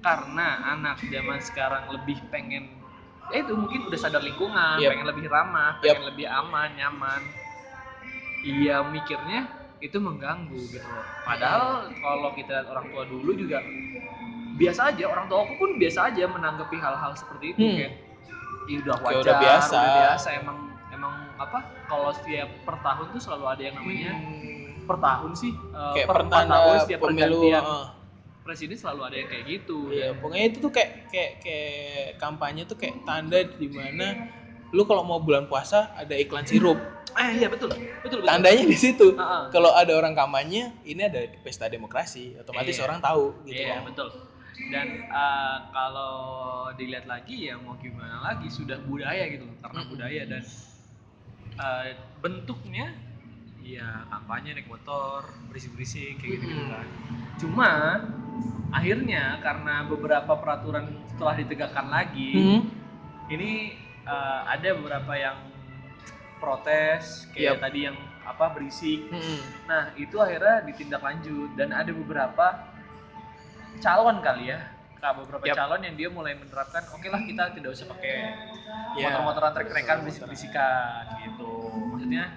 karena 0.00 0.46
anak 0.70 1.00
zaman 1.02 1.40
sekarang 1.40 1.88
lebih 1.90 2.20
pengen 2.28 2.68
ya 3.30 3.40
itu 3.40 3.52
mungkin 3.52 3.88
udah 3.88 3.98
sadar 3.98 4.20
lingkungan 4.20 4.76
Yap. 4.76 4.90
pengen 4.92 5.06
lebih 5.08 5.26
ramah 5.26 5.80
pengen 5.80 6.04
lebih 6.06 6.26
aman 6.26 6.68
nyaman 6.74 7.20
iya 8.42 8.80
mikirnya 8.82 9.48
itu 9.80 9.96
mengganggu 9.96 10.60
gitu 10.68 10.84
padahal 11.24 11.88
kalau 11.94 12.30
kita 12.34 12.52
lihat 12.54 12.68
orang 12.68 12.86
tua 12.88 13.04
dulu 13.06 13.30
juga 13.32 13.64
biasa 14.54 14.92
aja 14.92 15.04
orang 15.06 15.24
tua 15.26 15.38
aku 15.42 15.54
pun 15.56 15.70
biasa 15.76 16.12
aja 16.12 16.28
menanggapi 16.28 16.76
hal-hal 16.76 17.12
seperti 17.14 17.56
itu 17.56 17.60
Hmm. 17.62 17.76
kayak 17.78 17.92
ya 18.68 18.76
udah 18.78 18.96
wajar 19.00 19.20
udah 19.22 19.36
biasa." 19.40 19.72
udah 19.72 19.92
biasa 19.96 20.28
emang 20.36 20.58
apa 21.40 21.58
kalau 21.86 22.12
setiap 22.12 22.48
per 22.62 22.76
tahun 22.78 23.06
tuh 23.10 23.20
selalu 23.20 23.44
ada 23.48 23.62
yang 23.62 23.74
namanya 23.74 24.12
Hmm. 24.12 24.84
per 24.84 24.96
tahun 24.98 25.32
sih 25.32 25.52
eh, 25.54 25.92
kayak 25.96 26.06
per 26.06 26.16
empat 26.18 26.26
pertanda 26.28 26.56
tahun 26.58 26.76
setiap 26.82 27.00
pemilu 27.00 27.40
pergantian 27.40 27.62
heeh. 27.64 27.86
presiden 28.40 28.76
selalu 28.76 29.00
ada 29.06 29.16
yang 29.16 29.28
kayak 29.28 29.44
gitu 29.46 29.78
Iya, 29.88 30.08
pokoknya 30.14 30.44
itu 30.46 30.58
tuh 30.58 30.70
kayak 30.70 30.90
kayak 31.08 31.32
kayak 31.40 32.06
kampanye 32.16 32.62
tuh 32.64 32.76
kayak 32.76 32.96
tanda 33.02 33.38
di 33.40 33.68
mana 33.68 34.06
lu 34.70 34.82
kalau 34.84 35.02
mau 35.02 35.18
bulan 35.18 35.46
puasa 35.46 35.90
ada 35.94 36.14
iklan 36.14 36.44
sirup. 36.44 36.78
eh 37.12 37.30
iya 37.36 37.50
betul 37.50 37.66
betul 38.00 38.22
betul 38.22 38.28
Tandanya 38.28 38.62
di 38.64 38.76
situ. 38.76 39.06
Heeh. 39.12 39.42
Kalau 39.50 39.74
ada 39.74 39.90
orang 39.92 40.14
kampanye, 40.14 40.78
ini 40.84 41.02
ada 41.02 41.18
pesta 41.42 41.66
demokrasi, 41.66 42.38
otomatis 42.38 42.78
Iya. 42.78 42.86
orang 42.86 42.98
tahu 43.00 43.34
gitu 43.44 43.58
Iya 43.60 43.74
loh. 43.76 43.90
betul. 43.90 44.08
Dan 44.70 44.86
eh, 45.02 45.56
kalau 45.70 46.14
dilihat 46.72 47.06
lagi 47.06 47.50
ya 47.50 47.58
mau 47.58 47.74
gimana 47.76 48.22
lagi 48.22 48.46
sudah 48.46 48.78
budaya 48.80 49.26
gitu 49.26 49.42
karena 49.58 49.80
budaya 49.84 50.22
dan 50.24 50.42
eh, 51.60 51.92
bentuknya 52.18 52.96
ya 53.60 54.02
kampanye 54.08 54.56
naik 54.56 54.66
motor 54.66 55.28
berisik-berisik 55.46 56.16
kayak 56.16 56.40
gitu 56.40 56.44
gitu 56.48 56.64
kan. 56.66 56.86
Cuma 57.36 57.70
akhirnya 58.70 59.38
karena 59.38 59.84
beberapa 59.84 60.32
peraturan 60.34 60.88
setelah 61.06 61.34
ditegakkan 61.36 61.86
lagi 61.86 62.32
Hmm. 62.32 62.60
ini 63.28 63.76
eh, 64.02 64.40
ada 64.48 64.68
beberapa 64.74 65.12
yang 65.14 65.36
protes 66.38 67.28
kayak 67.30 67.60
Yap. 67.60 67.62
tadi 67.62 67.78
yang 67.84 67.96
apa 68.20 68.44
berisik 68.50 69.06
Hmm. 69.06 69.40
Nah, 69.66 69.82
itu 69.94 70.16
akhirnya 70.16 70.64
ditindak-lanjut 70.64 71.52
dan 71.54 71.70
ada 71.70 71.90
beberapa 71.90 72.46
calon 73.78 74.18
kali 74.20 74.50
ya. 74.50 74.60
Kak, 74.96 75.16
beberapa 75.16 75.44
Yap. 75.44 75.56
calon 75.56 75.80
yang 75.80 75.96
dia 75.96 76.08
mulai 76.08 76.34
menerapkan, 76.34 76.84
oke 76.86 77.06
lah 77.06 77.20
kita 77.22 77.56
tidak 77.56 77.70
usah 77.72 77.86
pakai 77.88 78.14
Ya. 78.92 79.08
motor-motoran 79.08 79.52
trek-trekan 79.52 79.96
berisik-berisikan 80.02 81.02
gitu. 81.22 81.49
Maksudnya 82.00 82.32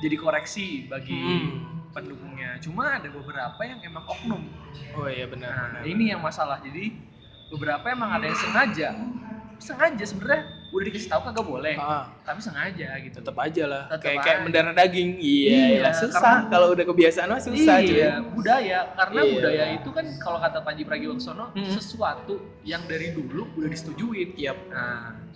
jadi 0.00 0.16
koreksi 0.16 0.88
bagi 0.88 1.12
Hmm. 1.12 1.92
pendukungnya. 1.92 2.56
Cuma 2.56 2.96
ada 2.96 3.04
beberapa 3.04 3.60
yang 3.60 3.84
emang 3.84 4.08
oknum. 4.08 4.48
Oh 4.96 5.04
iya 5.04 5.28
benar. 5.28 5.52
Nah, 5.52 5.64
benar. 5.74 5.82
ini 5.84 6.08
yang 6.08 6.24
masalah. 6.24 6.56
Jadi 6.58 6.96
beberapa 7.52 7.84
emang 7.84 8.16
ada 8.16 8.24
yang 8.24 8.38
sengaja. 8.38 8.96
Sengaja 9.58 10.00
sebenarnya 10.00 10.40
udah 10.68 10.84
dikasih 10.84 11.08
tahu 11.08 11.20
kagak 11.26 11.44
boleh, 11.44 11.74
Ah, 11.76 12.08
tapi 12.22 12.40
sengaja 12.40 12.88
gitu. 13.02 13.18
tetap 13.18 13.36
aja 13.36 13.64
lah. 13.66 13.82
Tetep 13.90 14.04
kayak 14.06 14.20
kayak 14.22 14.36
aja. 14.36 14.44
mendarah 14.46 14.72
daging. 14.72 15.10
Iya, 15.18 15.56
Iya, 15.74 15.90
susah. 15.92 16.46
Kalau 16.46 16.72
udah 16.72 16.84
kebiasaan 16.86 17.28
mah 17.28 17.40
susah 17.42 17.76
iya, 17.82 18.24
budaya 18.24 18.88
karena 18.94 19.20
Iya. 19.20 19.32
budaya 19.34 19.64
itu 19.74 19.88
kan 19.90 20.06
kalau 20.16 20.38
kata 20.38 20.64
Panji 20.64 20.84
Pragiwaksono 20.84 21.52
Mm-mm. 21.52 21.74
sesuatu 21.74 22.34
yang 22.62 22.88
dari 22.88 23.12
dulu 23.12 23.52
udah 23.52 23.68
disetujuin. 23.68 24.32
Yap. 24.38 24.56
Nah, 24.70 25.27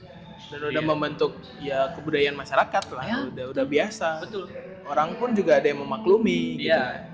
Dan 0.48 0.58
udah 0.62 0.72
Iya. 0.74 0.82
membentuk 0.84 1.32
ya 1.56 1.78
kebudayaan 1.92 2.34
masyarakat 2.34 2.84
lah. 2.90 3.04
Ya. 3.04 3.18
Udah 3.28 3.44
udah 3.50 3.64
biasa. 3.64 4.08
betul. 4.20 4.46
Orang 4.82 5.14
pun 5.14 5.30
juga 5.30 5.62
ada 5.62 5.66
yang 5.66 5.78
memaklumi 5.78 6.58
gitu. 6.58 6.68
Iya. 6.68 7.08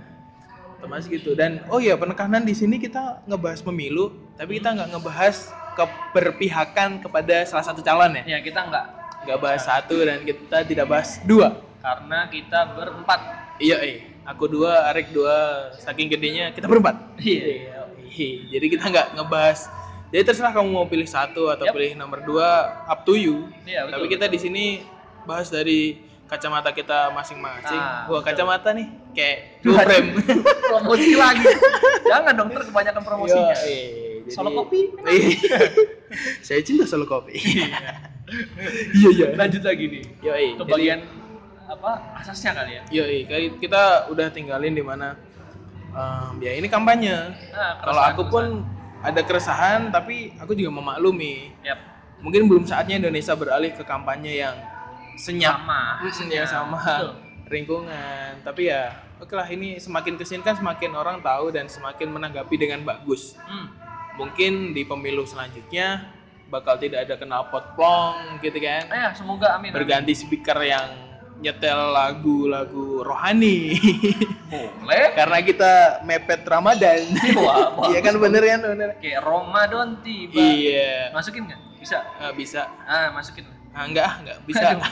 otomatis 0.79 1.11
gitu 1.11 1.35
dan 1.35 1.67
oh 1.67 1.83
ya 1.83 1.99
penekanan 1.99 2.47
di 2.47 2.55
sini 2.55 2.79
kita 2.79 3.27
ngebahas 3.27 3.59
pemilu 3.61 4.15
tapi 4.39 4.63
kita 4.63 4.79
nggak 4.79 4.95
ngebahas 4.95 5.51
keberpihakan 5.75 7.03
kepada 7.03 7.43
salah 7.43 7.67
satu 7.67 7.83
calon 7.83 8.15
ya 8.15 8.23
Ya 8.25 8.39
kita 8.39 8.63
nggak 8.63 8.87
nggak 9.27 9.39
bahas 9.43 9.67
satu 9.67 9.99
dan 9.99 10.23
kita 10.23 10.63
tidak 10.63 10.87
bahas 10.87 11.19
dua 11.23 11.59
karena 11.83 12.31
kita 12.31 12.79
berempat. 12.79 13.21
iya 13.59 13.75
eh 13.83 13.97
aku 14.23 14.47
dua 14.47 14.87
Arik 14.87 15.11
dua 15.11 15.35
saking 15.77 16.07
gedenya 16.09 16.55
kita 16.55 16.71
berempat 16.71 16.95
Iya. 17.19 17.75
Iya, 18.09 18.31
jadi 18.55 18.67
kita 18.71 18.85
nggak 18.87 19.09
ngebahas 19.19 19.67
jadi 20.09 20.23
terserah 20.25 20.51
kamu 20.51 20.69
mau 20.69 20.85
pilih 20.85 21.05
satu 21.05 21.49
atau 21.49 21.65
Yap. 21.65 21.75
pilih 21.75 21.91
nomor 21.95 22.21
dua 22.21 22.49
up 22.85 23.03
to 23.03 23.13
you 23.13 23.49
Iya, 23.63 23.85
betul. 23.85 23.93
tapi 23.95 24.07
kita 24.09 24.25
di 24.27 24.39
sini 24.39 24.65
bahas 25.23 25.49
dari 25.49 26.01
kacamata 26.25 26.71
kita 26.71 27.09
masing-masing 27.11 27.73
Ah, 27.75 28.05
wah 28.05 28.19
betul. 28.19 28.27
kacamata 28.27 28.73
nih 28.73 28.87
kayak 29.13 29.37
Dua 29.59 29.81
frame 29.81 30.09
promosi 30.71 31.13
lagi. 31.15 31.45
Jangan 32.05 32.33
dong 32.35 32.49
ter 32.49 32.63
kebanyakan 32.63 33.03
promosinya. 33.03 33.49
Yo, 33.51 33.65
eh, 33.65 33.89
jadi- 34.23 34.31
Solo 34.31 34.51
kopi. 34.55 34.81
Iya. 35.03 35.59
Saya 36.47 36.61
cinta 36.61 36.85
solo 36.85 37.05
kopi. 37.05 37.33
Iya 38.95 39.09
iya. 39.11 39.27
Lanjut 39.35 39.63
lagi 39.63 39.85
nih 39.89 40.05
Yo, 40.21 40.33
eh, 40.33 40.53
ke 40.53 40.65
bagian 40.65 41.01
apa 41.65 41.91
asasnya 42.19 42.53
kali 42.55 42.73
ya. 42.75 42.83
Yo, 42.91 43.05
kali 43.25 43.47
kita 43.59 43.83
udah 44.09 44.29
tinggalin 44.29 44.73
di 44.73 44.81
mana 44.81 45.17
em, 45.91 46.33
ya 46.39 46.53
ini 46.55 46.65
kampanye. 46.67 47.13
Nah, 47.51 47.73
Kalau 47.83 48.03
aku 48.07 48.23
pun 48.27 48.45
ada 48.99 49.21
keresahan 49.23 49.89
tapi 49.89 50.35
aku 50.37 50.53
juga 50.53 50.75
memaklumi. 50.75 51.55
Yap. 51.63 51.79
Mungkin 52.19 52.51
belum 52.51 52.65
saatnya 52.67 52.99
Indonesia 52.99 53.35
beralih 53.39 53.71
ke 53.73 53.87
kampanye 53.87 54.43
yang 54.43 54.59
senyap 55.15 55.63
sama. 55.63 55.83
yang 56.27 56.47
Ya, 56.47 56.47
sama 56.47 56.79
betul. 56.83 57.13
lingkungan. 57.49 58.31
Tapi 58.43 58.71
ya 58.71 58.91
oke 59.19 59.35
lah 59.35 59.47
ini 59.47 59.79
semakin 59.79 60.15
ke 60.15 60.27
sini 60.27 60.43
kan 60.43 60.55
semakin 60.55 60.95
orang 60.95 61.19
tahu 61.23 61.51
dan 61.51 61.67
semakin 61.67 62.11
menanggapi 62.11 62.55
dengan 62.55 62.83
bagus. 62.83 63.35
Hmm. 63.47 63.71
mungkin 64.19 64.75
di 64.75 64.83
pemilu 64.83 65.23
selanjutnya 65.23 66.11
bakal 66.51 66.75
tidak 66.75 67.07
ada 67.07 67.15
knalpot 67.23 67.79
plong 67.79 68.43
gitu 68.43 68.59
kan 68.59 68.91
Eh, 68.91 69.11
semoga 69.15 69.55
amin. 69.55 69.71
berganti 69.71 70.11
speaker 70.11 70.59
yang 70.59 71.08
nyetel 71.39 71.95
lagu-lagu 71.95 73.01
rohani 73.01 73.79
Boleh. 74.51 75.13
karena 75.19 75.39
kita 75.41 75.73
mepet 76.03 76.43
Ramadan 76.43 76.99
Wah, 77.39 77.71
bagus, 77.77 77.89
iya 77.91 77.99
kan 78.01 78.15
bener 78.17 78.43
kan 78.43 78.61
bener 78.65 78.89
Kayak 78.99 79.23
Ramadan 79.23 79.89
tiba. 80.03 80.35
iya 80.35 81.11
Masukin 81.11 81.47
nggak? 81.47 81.61
Bisa. 81.79 81.99
Ah, 82.19 82.33
bisa 82.33 82.67
Ah, 82.85 83.15
masukin. 83.15 83.47
ah, 83.71 83.85
enggak 83.85 84.03
ah, 84.05 84.15
enggak 84.19 84.39
bisa 84.45 84.67
Aduh, 84.75 84.83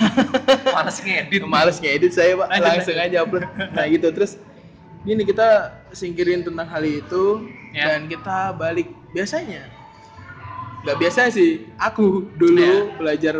Males 0.70 0.98
ngedit. 1.00 1.40
males 1.44 1.76
ngedit 1.76 2.12
saya 2.12 2.32
pak 2.36 2.46
Lanjut, 2.48 2.62
langsung 2.64 2.96
aja 2.96 3.16
upload 3.20 3.44
nah 3.72 3.84
gitu 3.84 4.06
terus 4.10 4.32
gini 5.02 5.22
kita 5.22 5.48
singkirin 5.90 6.42
tentang 6.42 6.66
hal 6.66 6.82
itu 6.82 7.46
Ya. 7.70 7.92
dan 7.92 8.06
kita 8.06 8.54
balik 8.54 8.86
biasanya 9.10 9.68
nggak 10.80 10.96
biasa 10.96 11.28
sih 11.28 11.66
aku 11.76 12.24
dulu 12.32 12.62
Ya. 12.62 12.94
belajar 12.94 13.34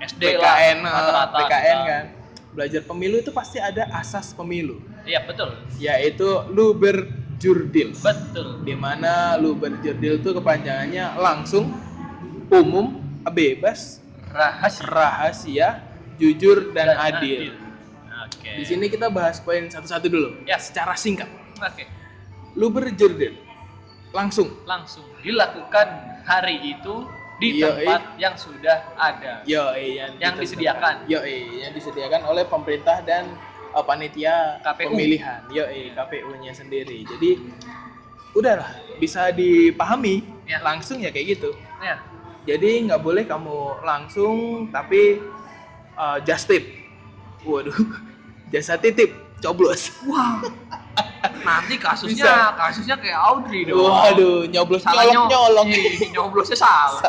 SD 0.00 0.20
PKN 0.32 0.38
lah, 0.80 0.88
eh, 0.88 0.94
rata-rata. 0.94 1.36
PKN 1.38 1.78
kita. 1.80 1.98
Belajar 2.54 2.82
pemilu 2.86 3.18
itu 3.20 3.34
pasti 3.34 3.58
ada 3.58 3.90
asas 3.92 4.30
pemilu 4.32 4.78
Iya, 5.04 5.26
betul. 5.26 5.52
yaitu 5.76 6.26
luber 6.48 7.10
jurdil 7.36 7.92
Betul. 7.98 8.62
di 8.64 8.72
mana 8.78 9.36
luber 9.36 9.76
jurdil 9.84 10.22
itu 10.22 10.30
kepanjangannya 10.32 11.18
langsung 11.18 11.74
umum 12.48 13.02
bebas 13.28 14.00
Rahasia 14.34 14.82
rahasia 14.90 15.68
jujur 16.18 16.74
dan, 16.74 16.98
adil. 16.98 17.54
Oke. 18.26 18.50
Di 18.58 18.64
sini 18.66 18.90
kita 18.90 19.06
bahas 19.06 19.38
poin 19.38 19.70
satu-satu 19.70 20.10
dulu. 20.10 20.28
Ya. 20.42 20.58
Secara 20.58 20.98
singkat. 20.98 21.30
Oke. 21.62 21.86
Luber 22.58 22.90
jurdil. 22.98 23.38
Langsung. 24.10 24.50
Langsung 24.66 25.06
dilakukan 25.22 25.86
hari 26.26 26.74
itu 26.74 27.06
di 27.36 27.58
Iya, 27.58 27.74
tempat 27.74 28.02
yang 28.16 28.34
sudah 28.34 28.78
ada. 28.94 29.42
Yo, 29.44 29.74
yang, 29.74 30.14
Yang 30.16 30.34
disediakan. 30.46 31.04
Yo, 31.06 31.20
yang 31.26 31.72
disediakan 31.74 32.22
oleh 32.24 32.46
pemerintah 32.46 33.02
dan 33.02 33.34
uh, 33.74 33.82
panitia 33.82 34.62
KPU. 34.62 34.94
pemilihan. 34.94 35.42
Yo, 35.50 35.66
KPU-nya 35.66 36.54
sendiri. 36.54 37.02
Jadi 37.04 37.42
udahlah 38.32 38.70
bisa 38.96 39.30
dipahami 39.30 40.22
Ya. 40.44 40.60
langsung 40.60 41.00
ya 41.00 41.08
kayak 41.08 41.38
gitu. 41.38 41.50
Ya. 41.80 41.96
Jadi 42.44 42.84
nggak 42.84 43.00
boleh 43.00 43.24
kamu 43.24 43.80
langsung 43.82 44.68
tapi 44.68 45.18
uh, 45.96 46.20
just 46.20 46.44
tip. 46.44 46.62
Waduh, 47.42 47.72
jasa 48.52 48.76
titip, 48.76 49.10
coblos. 49.40 49.88
Wah. 50.04 50.44
Nanti 51.40 51.80
kasusnya 51.80 52.24
Bisa. 52.24 52.52
kasusnya 52.56 52.96
kayak 53.00 53.16
Audrey 53.16 53.64
dong. 53.64 53.80
Waduh, 53.80 54.44
nyoblos 54.46 54.84
salah 54.84 55.08
nyolong 55.08 55.28
nyolong. 55.28 55.68
Nyoblosnya 56.14 56.56
salah. 56.56 57.00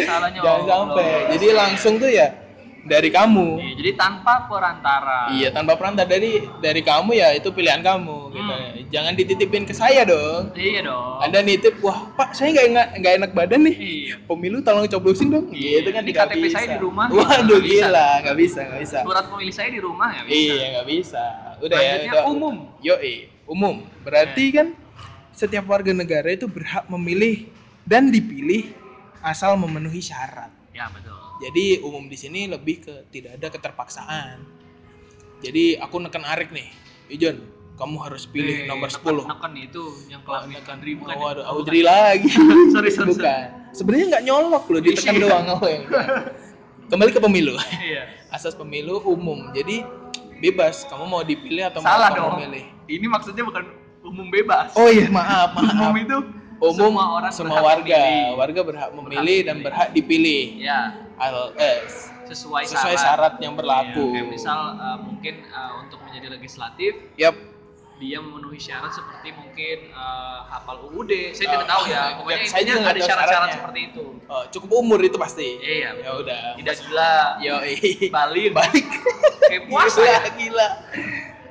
Salah 0.00 0.28
nyolong. 0.32 0.44
Jangan 0.44 0.66
sampai. 0.66 1.08
Jadi 1.36 1.46
langsung 1.52 1.94
tuh 1.98 2.10
ya 2.10 2.28
dari 2.82 3.14
kamu. 3.14 3.62
Iya, 3.62 3.72
jadi 3.78 3.90
tanpa 3.94 4.50
perantara. 4.50 5.30
Iya, 5.30 5.54
tanpa 5.54 5.78
perantara 5.78 6.08
dari 6.10 6.42
dari 6.58 6.82
kamu 6.82 7.14
ya 7.14 7.30
itu 7.30 7.54
pilihan 7.54 7.78
kamu 7.78 8.18
gitu. 8.34 8.52
Hmm. 8.52 8.90
Jangan 8.90 9.12
dititipin 9.14 9.62
ke 9.62 9.74
saya 9.74 10.02
dong. 10.02 10.50
Iya 10.58 10.90
dong. 10.90 11.22
Anda 11.22 11.38
nitip, 11.46 11.78
wah 11.78 12.10
Pak, 12.18 12.34
saya 12.34 12.50
nggak 12.52 12.66
enak 12.74 12.86
nggak 12.98 13.14
enak 13.22 13.30
badan 13.32 13.60
nih. 13.70 13.76
Iya. 13.78 14.14
Pemilu 14.26 14.58
tolong 14.66 14.90
coblosin 14.90 15.30
dong. 15.30 15.46
Iya, 15.54 15.86
Gitu 15.86 15.90
kan 15.94 16.02
ini 16.02 16.10
nggak 16.10 16.28
KTP 16.28 16.44
saya 16.50 16.66
bisa. 16.66 16.74
di 16.74 16.78
rumah. 16.82 17.06
Waduh 17.08 17.60
bisa. 17.62 17.70
gila, 17.86 18.08
nggak 18.26 18.36
bisa, 18.36 18.60
nggak 18.66 18.80
bisa. 18.82 18.98
Surat 19.06 19.24
pemilih 19.30 19.54
saya 19.54 19.68
di 19.70 19.80
rumah 19.80 20.08
ya 20.10 20.22
bisa. 20.26 20.34
Iya, 20.34 20.64
nggak 20.74 20.86
bisa. 20.90 21.24
Udah 21.62 21.78
Selanjutnya 21.78 22.02
ya, 22.02 22.12
udah. 22.12 22.24
umum. 22.34 22.54
Yo, 22.82 22.94
umum. 23.46 23.74
Berarti 24.02 24.44
kan 24.50 24.66
setiap 25.32 25.64
warga 25.70 25.94
negara 25.94 26.28
itu 26.34 26.50
berhak 26.50 26.82
memilih 26.90 27.46
dan 27.86 28.10
dipilih 28.10 28.81
asal 29.22 29.54
memenuhi 29.56 29.98
syarat. 29.98 30.50
Ya 30.70 30.88
betul. 30.88 31.14
Jadi 31.40 31.80
umum 31.80 32.06
di 32.06 32.14
sini 32.14 32.46
lebih 32.46 32.80
ke 32.80 32.94
tidak 33.08 33.36
ada 33.36 33.48
keterpaksaan. 33.48 34.42
Jadi 35.40 35.74
aku 35.76 35.98
neken 35.98 36.22
Arik 36.22 36.50
nih, 36.50 36.70
Ijon, 37.08 37.42
kamu 37.74 37.96
harus 38.00 38.24
pilih 38.24 38.62
Eh, 38.62 38.66
nomor 38.66 38.86
neken- 38.86 39.02
10. 39.18 39.26
Neken 39.26 39.52
itu 39.56 39.82
yang 40.06 40.22
kelamin 40.22 40.54
Neken. 40.56 40.70
Audrey 40.72 40.94
bukan. 40.94 41.14
Oh, 41.16 41.34
Oh, 41.40 41.52
Audrey 41.56 41.82
lagi. 41.82 42.30
sorry, 42.74 42.90
sorry, 42.90 43.10
Bukan. 43.10 43.46
Sebenarnya 43.72 44.06
nggak 44.12 44.24
nyolok 44.24 44.64
loh, 44.68 44.80
ditekan 44.80 45.14
Iya. 45.14 45.22
doang 45.24 45.46
oh, 45.50 45.64
ya. 45.64 45.80
Kembali 46.86 47.10
ke 47.10 47.20
pemilu. 47.20 47.56
Iya. 47.74 48.02
Asas 48.34 48.54
pemilu 48.54 49.02
umum. 49.02 49.50
Jadi 49.50 49.82
bebas 50.38 50.86
kamu 50.86 51.04
mau 51.04 51.22
dipilih 51.22 51.66
atau 51.66 51.80
Salah 51.80 52.10
mau 52.12 52.34
dong. 52.34 52.42
milih. 52.42 52.64
ini 52.84 53.06
maksudnya 53.06 53.42
bukan 53.42 53.62
umum 54.02 54.26
bebas. 54.28 54.74
Oh 54.74 54.86
iya, 54.86 55.06
maaf, 55.08 55.54
umum 55.58 55.72
maaf. 55.90 55.96
itu 55.96 56.16
Umum 56.62 56.94
semua 56.94 57.04
orang 57.12 57.32
semua 57.34 57.58
warga, 57.58 57.98
memilih. 57.98 58.38
warga 58.38 58.60
berhak 58.62 58.90
memilih 58.94 59.18
Berhak 59.18 59.42
dan 59.42 59.54
memilih. 59.58 59.64
berhak 59.66 59.88
dipilih. 59.90 60.42
ya 60.62 60.80
Al, 61.18 61.50
eh, 61.58 61.78
sesuai, 62.24 62.62
sesuai 62.64 62.96
syarat 62.96 63.34
yang 63.38 63.58
berlaku. 63.58 64.14
Ya, 64.14 64.22
kayak 64.22 64.28
misal 64.30 64.58
uh, 64.78 64.98
mungkin 64.98 65.42
uh, 65.50 65.82
untuk 65.82 65.98
menjadi 66.02 66.32
legislatif 66.32 66.92
Yap. 67.14 67.34
dia 67.98 68.18
memenuhi 68.18 68.58
syarat 68.58 68.90
seperti 68.90 69.30
mungkin 69.32 69.90
uh, 69.90 70.42
hafal 70.48 70.90
UUD. 70.90 71.34
Saya 71.34 71.46
Oh, 71.46 71.52
tidak 71.54 71.68
tahu 71.68 71.82
ya. 71.86 71.98
oh, 72.02 72.10
Pokoknya 72.22 72.38
saya 72.46 72.60
intinya 72.62 72.74
juga 72.78 72.90
ada 72.90 73.00
syarat-syarat 73.04 73.48
seperti 73.52 73.80
itu. 73.90 74.04
Oh, 74.26 74.44
cukup 74.50 74.70
umur 74.74 74.98
itu 75.02 75.16
pasti. 75.18 75.48
Iya. 75.58 75.90
Ya 75.98 76.10
udah. 76.14 76.42
Tidak 76.58 76.74
gila. 76.78 77.14
Yo, 77.38 77.54
Balik. 78.10 78.50
balik. 78.58 78.86
Kayak 79.46 79.62
puasa 79.66 79.98
gila, 79.98 80.10
ya. 80.10 80.30
gila. 80.34 80.68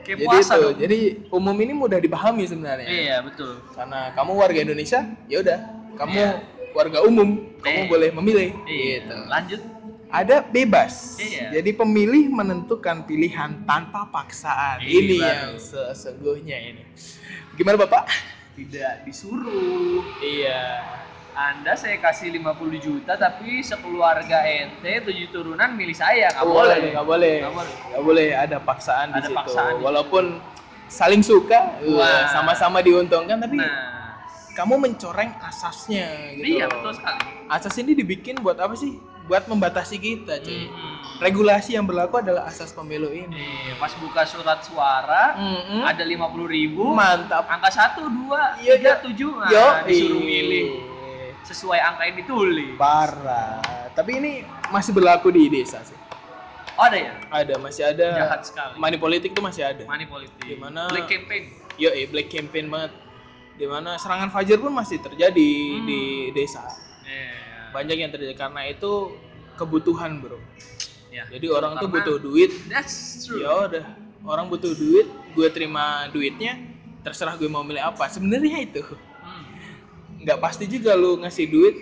Kayak 0.02 0.18
Jadi 0.18 0.26
puasa 0.26 0.54
itu, 0.58 0.64
dong. 0.66 0.76
jadi 0.82 0.98
umum 1.30 1.56
ini 1.62 1.74
mudah 1.74 2.00
dipahami 2.02 2.44
sebenarnya. 2.50 2.88
Iya, 2.90 3.16
betul. 3.22 3.62
Karena 3.72 4.10
kamu 4.18 4.32
warga 4.34 4.60
Indonesia, 4.60 5.00
ya 5.30 5.38
udah, 5.40 5.60
kamu 5.94 6.18
Iya. 6.18 6.30
warga 6.74 7.00
umum, 7.06 7.30
kamu 7.62 7.82
Iya. 7.86 7.90
boleh 7.90 8.10
memilih. 8.18 8.50
Iya. 8.66 9.06
Gitu. 9.06 9.16
Lanjut. 9.30 9.62
Ada 10.12 10.44
bebas. 10.44 11.22
Iya. 11.22 11.56
Jadi 11.56 11.72
pemilih 11.72 12.28
menentukan 12.28 13.08
pilihan 13.08 13.64
tanpa 13.64 14.10
paksaan. 14.12 14.84
Ini 14.84 14.92
ini 14.92 15.18
baru. 15.22 15.32
yang 15.32 15.54
sesungguhnya 15.56 16.58
ini. 16.60 16.84
Gimana 17.56 17.80
Bapak? 17.80 18.10
Tidak 18.58 19.08
disuruh. 19.08 20.04
Iya. 20.20 20.84
Anda 21.32 21.80
saya 21.80 21.96
kasih 21.98 22.36
50 22.36 22.52
juta 22.78 23.16
tapi 23.16 23.64
sekeluarga 23.64 24.44
ente 24.44 25.00
tujuh 25.02 25.32
turunan 25.32 25.72
milih 25.72 25.96
saya 25.96 26.28
nggak 26.30 26.44
boleh. 26.44 26.80
Nggak 26.92 27.06
boleh. 27.08 27.36
Nggak 27.40 27.56
boleh. 27.56 27.76
Nggak 27.88 28.04
boleh 28.04 28.28
ada 28.36 28.58
paksaan 28.60 29.08
di 29.10 29.18
Ada 29.18 29.28
situ. 29.30 29.38
paksaan 29.40 29.72
di 29.74 29.82
Walaupun 29.82 30.26
saling 30.92 31.24
suka, 31.24 31.80
Wah. 31.88 31.96
wah, 31.96 32.22
sama-sama 32.30 32.84
diuntungkan 32.84 33.40
tapi 33.40 33.56
Nah, 33.56 34.20
kamu 34.52 34.76
mencoreng 34.78 35.32
asasnya 35.42 36.36
gitu. 36.36 36.52
iya 36.52 36.68
betul 36.68 36.92
sekali. 36.92 37.24
Asas 37.48 37.76
ini 37.80 37.96
dibikin 37.96 38.36
buat 38.38 38.60
apa 38.60 38.76
sih? 38.76 39.00
Buat 39.24 39.48
membatasi 39.48 39.96
kita, 39.96 40.44
cuy. 40.44 40.68
Mm-mm. 40.68 41.24
Regulasi 41.24 41.80
yang 41.80 41.88
berlaku 41.88 42.20
adalah 42.20 42.44
asas 42.44 42.76
pemilu 42.76 43.08
ini. 43.08 43.32
Nih, 43.32 43.80
pas 43.80 43.96
buka 43.96 44.28
surat 44.28 44.60
suara 44.62 45.40
Mm-mm. 45.40 45.80
ada 45.82 46.04
50 46.04 46.12
ribu, 46.44 46.92
Mantap. 46.92 47.48
angka 47.48 47.72
1, 47.72 48.04
2, 48.04 48.60
Iya, 48.60 48.76
3, 48.76 48.84
iya. 48.84 48.94
7 49.00 49.32
nah, 49.48 49.88
disuruh 49.88 50.20
milih 50.20 50.91
sesuai 51.46 51.80
angka 51.80 52.04
yang 52.08 52.18
ditulis. 52.22 52.76
Parah. 52.78 53.90
Tapi 53.94 54.12
ini 54.18 54.32
masih 54.70 54.92
berlaku 54.96 55.34
di 55.34 55.52
desa 55.52 55.82
sih. 55.84 55.98
Oh 56.80 56.88
ada 56.88 56.98
ya? 56.98 57.14
Ada, 57.30 57.60
masih 57.60 57.84
ada. 57.84 58.08
Jahat 58.16 58.42
sekali. 58.48 58.74
Money 58.80 58.98
politik 58.98 59.36
tuh 59.36 59.44
masih 59.44 59.68
ada. 59.68 59.84
Money 59.86 60.08
politik. 60.08 60.42
Gimana? 60.42 60.88
Black 60.90 61.12
campaign. 61.12 61.44
Yo, 61.76 61.92
eh, 61.92 62.08
black 62.08 62.32
campaign 62.32 62.72
banget. 62.72 62.92
Di 63.60 63.68
mana 63.68 64.00
serangan 64.00 64.32
fajar 64.32 64.58
pun 64.58 64.74
masih 64.74 64.98
terjadi 65.04 65.52
Hmm. 65.78 65.86
di 65.86 66.02
desa. 66.34 66.64
Iya. 67.06 67.76
Banyak 67.76 67.98
yang 68.00 68.10
terjadi 68.10 68.34
karena 68.34 68.72
itu 68.72 69.14
kebutuhan, 69.60 70.24
bro. 70.24 70.40
Ya, 71.12 71.28
Jadi 71.28 71.52
betul. 71.52 71.60
orang 71.60 71.74
tuh 71.78 71.90
butuh 71.92 72.18
duit. 72.24 72.50
That's 72.72 73.28
true. 73.28 73.44
Ya 73.44 73.52
udah, 73.68 73.86
orang 74.24 74.48
butuh 74.48 74.72
duit, 74.72 75.12
gue 75.36 75.48
terima 75.52 76.08
duitnya, 76.10 76.56
terserah 77.04 77.36
gue 77.36 77.52
mau 77.52 77.62
milih 77.62 77.84
apa. 77.84 78.08
Sebenarnya 78.08 78.64
itu. 78.64 78.82
Nggak 80.22 80.40
pasti 80.40 80.66
juga 80.66 80.94
lu 80.94 81.18
ngasih 81.20 81.46
duit, 81.48 81.76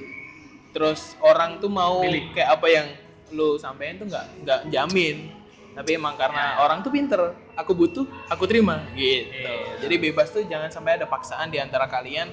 terus 0.71 1.15
orang 1.19 1.59
tuh 1.59 1.67
mau 1.67 2.01
Milih. 2.01 2.31
kayak 2.33 2.49
apa 2.55 2.67
yang 2.67 2.87
lu 3.29 3.59
sampein 3.59 3.99
tuh 3.99 4.07
nggak 4.07 4.25
nggak 4.43 4.59
jamin. 4.71 5.29
Tapi 5.69 5.95
emang 5.95 6.17
karena 6.17 6.57
Ya. 6.59 6.65
orang 6.65 6.81
tuh 6.81 6.91
pinter, 6.91 7.21
aku 7.55 7.71
butuh, 7.71 8.03
aku 8.27 8.43
terima 8.49 8.83
gitu. 8.97 9.37
Iya. 9.37 9.79
Jadi 9.85 9.95
bebas 10.01 10.33
tuh 10.33 10.43
jangan 10.43 10.67
sampai 10.67 10.97
ada 10.99 11.05
paksaan 11.05 11.53
di 11.53 11.61
antara 11.61 11.85
kalian. 11.87 12.27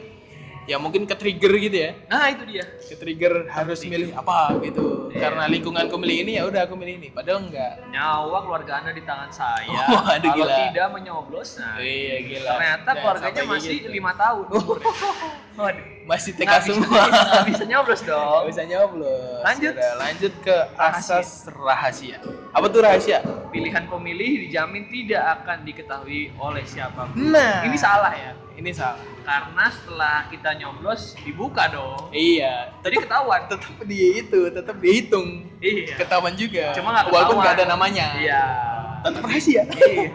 Ya 0.67 0.77
mungkin 0.77 1.07
ke 1.07 1.15
trigger 1.15 1.53
gitu 1.61 1.77
ya, 1.79 1.91
Nah 2.07 2.27
itu 2.27 2.43
dia. 2.45 2.67
ke 2.77 2.95
trigger 2.95 3.47
harus 3.47 3.79
milih 3.81 4.11
apa 4.13 4.51
gitu. 4.61 5.07
Iya. 5.09 5.21
Karena 5.23 5.47
lingkunganku 5.47 5.95
milih 5.95 6.17
ini 6.21 6.33
ya 6.35 6.45
udah 6.45 6.67
aku 6.67 6.75
milih 6.75 6.95
ini. 6.97 7.09
Padahal 7.09 7.39
enggak. 7.41 7.87
Nyawa 7.87 8.39
keluarga 8.43 8.73
anda 8.77 8.91
di 8.91 9.01
tangan 9.01 9.31
saya. 9.31 9.71
Oh, 9.89 10.03
aduh, 10.03 10.27
Kalau 10.27 10.43
gila. 10.43 10.57
tidak 10.67 10.87
menyoblos, 10.91 11.51
nah 11.55 11.79
Iya 11.79 12.17
gila. 12.21 12.51
ternyata 12.53 12.83
Jangan 12.85 12.99
keluarganya 12.99 13.31
sampai 13.39 13.55
masih 13.55 13.77
gitu. 13.79 13.89
lima 13.89 14.13
tahun. 14.13 14.45
umurnya. 14.49 14.87
Waduh. 15.57 15.85
masih 16.05 16.31
TK 16.35 16.45
bisa- 16.45 16.63
semua. 16.69 17.03
nggak 17.07 17.47
bisa 17.47 17.65
nyoblos 17.65 18.01
dong. 18.11 18.43
Bisa 18.45 18.63
nyoblos. 18.63 19.43
Lanjut. 19.43 19.73
Udah, 19.73 19.93
lanjut 19.97 20.33
ke 20.41 20.57
asas 20.77 21.29
rahasia. 21.49 22.19
Apa 22.51 22.67
tuh 22.67 22.81
rahasia? 22.81 23.19
Pilihan 23.49 23.87
pemilih 23.87 24.43
dijamin 24.43 24.87
tidak 24.87 25.23
akan 25.41 25.63
diketahui 25.63 26.35
oleh 26.37 26.63
siapa 26.63 27.07
pun. 27.07 27.15
Nah, 27.25 27.63
Ini 27.63 27.75
salah 27.75 28.11
ya. 28.11 28.35
Ini 28.57 28.71
salah. 28.73 28.97
Karena 29.21 29.69
setelah 29.69 30.17
kita 30.27 30.51
nyoblos 30.57 31.13
dibuka 31.19 31.69
dong. 31.69 32.09
Iya, 32.09 32.73
Jadi 32.81 32.97
ketahuan. 32.99 33.45
tetap 33.47 33.77
di 33.83 33.99
itu, 34.17 34.41
tetap 34.49 34.77
dihitung. 34.79 35.45
Iya. 35.61 35.93
Ketahuan 35.95 36.33
juga. 36.35 36.73
Cuma 36.73 36.89
nggak 36.91 37.07
walaupun 37.07 37.37
nggak 37.39 37.55
ada 37.55 37.67
namanya. 37.69 38.07
Iya. 38.17 38.43
Tetap 39.03 39.23
rahasia. 39.23 39.63
Iya. 39.69 40.09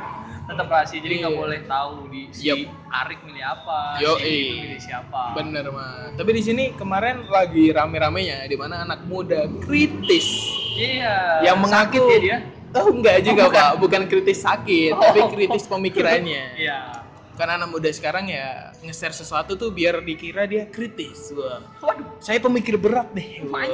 Tetap 0.44 0.68
rahasia. 0.68 1.00
Jadi 1.00 1.16
nggak 1.22 1.32
Iya. 1.32 1.40
boleh 1.40 1.60
tahu 1.64 1.94
di 2.10 2.22
si 2.34 2.50
Yup. 2.50 2.66
Arik 2.92 3.20
milih 3.22 3.46
apa, 3.46 3.80
Yoi. 4.00 4.18
si 4.18 4.26
itu 4.28 4.54
milih 4.60 4.82
siapa. 4.82 5.22
Bener 5.32 5.66
mah. 5.70 6.12
Tapi 6.12 6.30
di 6.34 6.42
sini 6.42 6.64
kemarin 6.74 7.24
lagi 7.26 7.70
rame-ramenya 7.70 8.44
di 8.44 8.56
mana 8.56 8.82
anak 8.82 9.06
muda 9.06 9.46
kritis. 9.62 10.26
Iya. 10.74 11.46
Yang 11.46 11.58
mengaku- 11.62 12.04
Sakit 12.04 12.10
ya 12.10 12.20
dia. 12.20 12.38
Oh 12.72 12.88
enggak 12.90 13.20
juga 13.22 13.42
Oh, 13.42 13.48
bukan. 13.48 13.60
pak, 13.62 13.72
bukan 13.78 14.02
kritis 14.08 14.40
sakit, 14.42 14.92
Oh. 14.92 15.04
tapi 15.04 15.20
kritis 15.30 15.68
pemikirannya. 15.68 16.44
Iya. 16.56 16.80
Karena 17.42 17.58
anak 17.58 17.74
muda 17.74 17.90
sekarang 17.90 18.30
ya 18.30 18.70
nge-share 18.86 19.18
sesuatu 19.18 19.58
tuh 19.58 19.74
biar 19.74 19.98
dikira 20.06 20.46
dia 20.46 20.70
kritis. 20.70 21.34
Wah. 21.34 21.66
Waduh. 21.82 22.06
Saya 22.22 22.38
pemikir 22.38 22.78
berat 22.78 23.10
nih. 23.18 23.42
Wah. 23.50 23.66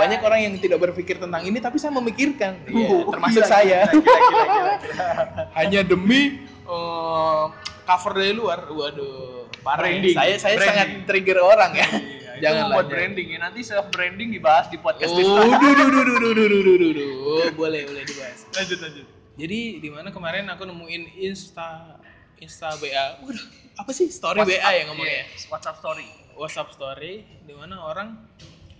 Banyak 0.00 0.24
orang 0.24 0.40
yang 0.40 0.54
tidak 0.56 0.80
berpikir 0.80 1.20
tentang 1.20 1.44
ini 1.44 1.60
tapi 1.60 1.76
saya 1.76 1.92
memikirkan. 1.92 2.64
Iya, 2.64 2.88
Oh, 2.88 3.12
termasuk 3.12 3.44
gila, 3.44 3.52
saya. 3.52 3.84
Gila, 3.92 4.00
gila, 4.00 4.24
gila, 4.24 4.44
gila, 4.48 4.74
gila. 4.80 5.44
Hanya 5.60 5.80
demi 5.84 6.40
eh, 6.64 7.44
cover 7.84 8.12
dari 8.16 8.32
luar. 8.32 8.64
Waduh, 8.64 9.52
parah. 9.60 9.84
ya. 9.84 10.00
Branding. 10.00 10.16
Saya 10.16 10.34
saya 10.40 10.56
Branding. 10.56 10.68
sangat 10.72 10.88
trigger 11.04 11.38
orang 11.44 11.72
ya. 11.76 11.88
Iya, 11.92 12.32
Jangan 12.48 12.72
buat 12.72 12.86
branding 12.88 13.36
ya. 13.36 13.38
Nanti 13.44 13.60
self 13.60 13.92
branding 13.92 14.32
dibahas 14.32 14.72
di 14.72 14.80
podcast 14.80 15.12
Oh, 15.12 15.20
duh, 15.20 15.60
duh, 15.60 15.76
duh, 15.76 15.88
duh, 15.92 16.04
duh, 16.08 16.16
duh, 16.16 16.32
duh, 16.32 16.48
duh, 16.48 16.76
duh, 16.80 16.92
duh. 16.96 17.52
boleh, 17.52 17.84
boleh 17.84 18.02
dibahas. 18.08 18.48
Lanjut 18.56 18.80
lanjut. 18.80 19.04
Jadi 19.36 19.60
di 19.80 19.88
mana 19.88 20.08
kemarin 20.08 20.48
aku 20.48 20.64
nemuin 20.64 21.20
Insta 21.20 21.99
Insta 22.40 22.72
WA. 22.80 23.20
Waduh, 23.20 23.44
apa 23.76 23.90
sih 23.92 24.08
story 24.08 24.40
WA 24.40 24.70
ya 24.72 24.82
ngomongnya? 24.88 25.28
Iya, 25.28 25.48
WhatsApp 25.52 25.76
story. 25.78 26.08
WhatsApp 26.34 26.72
story 26.72 27.12
di 27.44 27.52
mana 27.52 27.76
orang 27.80 28.16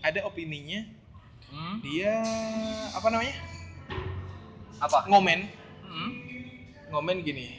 ada 0.01 0.25
opininya 0.25 0.85
Hmm? 1.51 1.83
dia 1.83 2.15
apa 2.95 3.11
namanya? 3.11 3.35
Apa? 4.79 5.03
ngomen 5.11 5.51
Hmm? 5.83 6.11
ngomen 6.89 7.27
gini. 7.27 7.59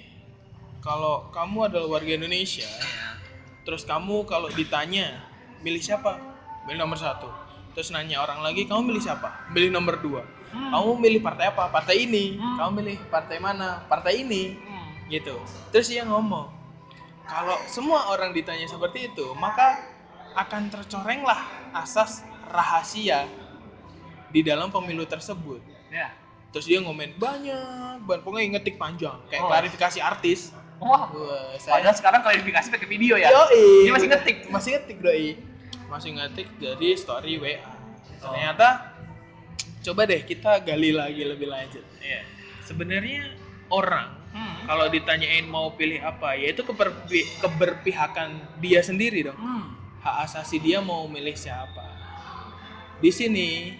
Kalau 0.79 1.27
kamu 1.29 1.67
adalah 1.67 1.99
warga 1.99 2.15
Indonesia, 2.15 2.63
Iya. 2.65 3.19
terus 3.67 3.83
kamu 3.83 4.23
kalau 4.25 4.47
ditanya 4.49 5.19
milih 5.59 5.83
siapa? 5.83 6.17
Milih 6.65 6.79
nomor 6.81 6.95
satu. 6.97 7.27
Terus 7.75 7.91
nanya 7.91 8.23
orang 8.23 8.39
lagi, 8.39 8.63
kamu 8.63 8.95
milih 8.95 9.03
siapa? 9.03 9.51
Milih 9.51 9.69
nomor 9.69 9.99
dua. 9.99 10.23
Hmm. 10.55 10.71
Kamu 10.71 10.89
milih 10.95 11.19
partai 11.19 11.51
apa? 11.51 11.67
Partai 11.67 12.07
ini. 12.07 12.39
Hmm. 12.39 12.55
Kamu 12.57 12.71
milih 12.79 12.95
partai 13.11 13.37
mana? 13.43 13.83
Partai 13.91 14.23
ini. 14.23 14.55
Gitu 15.11 15.35
terus 15.69 15.87
dia 15.87 16.07
ngomong 16.07 16.47
kalau 17.27 17.59
semua 17.67 18.09
orang 18.09 18.31
ditanya 18.31 18.63
seperti 18.65 19.11
itu 19.11 19.35
maka 19.35 19.83
akan 20.33 20.71
tercorenglah 20.71 21.43
asas 21.75 22.23
rahasia 22.47 23.27
di 24.31 24.39
dalam 24.41 24.71
pemilu 24.71 25.03
tersebut 25.03 25.59
Ya. 25.91 26.15
terus 26.49 26.63
dia 26.63 26.79
ngomen 26.79 27.11
banyak 27.19 28.07
banget 28.07 28.23
pokoknya 28.23 28.47
ngetik 28.55 28.79
panjang 28.79 29.19
kayak 29.27 29.43
Oh. 29.43 29.51
klarifikasi 29.51 29.99
artis 29.99 30.55
Wah. 30.79 31.11
Wah, 31.13 31.53
Padahal 31.61 31.93
saya 31.93 31.93
sekarang 31.93 32.25
klarifikasi 32.25 32.73
pakai 32.73 32.89
video 32.89 33.13
ya. 33.13 33.29
Yoi. 33.29 33.85
Dia 33.85 33.93
masih 33.93 34.09
ngetik. 34.09 34.37
masih 34.49 34.69
ngetik 34.73 34.97
doi 34.97 35.29
masih 35.85 36.09
ngetik 36.15 36.47
dari 36.57 36.95
story 36.95 37.35
WA 37.35 37.59
ternyata 38.17 38.95
coba 39.81 40.07
deh 40.07 40.23
kita 40.23 40.63
gali 40.63 40.95
lagi 40.95 41.21
lebih 41.21 41.51
lanjut 41.51 41.83
Iya. 41.99 42.23
sebenarnya 42.63 43.35
orang 43.67 44.20
Hmm. 44.31 44.63
kalau 44.63 44.87
ditanyain 44.87 45.43
mau 45.43 45.71
pilih 45.71 45.99
apa 45.99 46.33
ya 46.33 46.49
itu 46.49 46.63
keberpi- 46.63 47.27
keberpihakan 47.37 48.31
dia 48.57 48.79
sendiri 48.79 49.27
dong 49.27 49.35
Hmm. 49.35 49.75
hak 49.99 50.25
asasi 50.25 50.57
dia 50.57 50.79
mau 50.79 51.03
milih 51.05 51.35
siapa 51.35 51.83
di 52.97 53.09
sini 53.09 53.75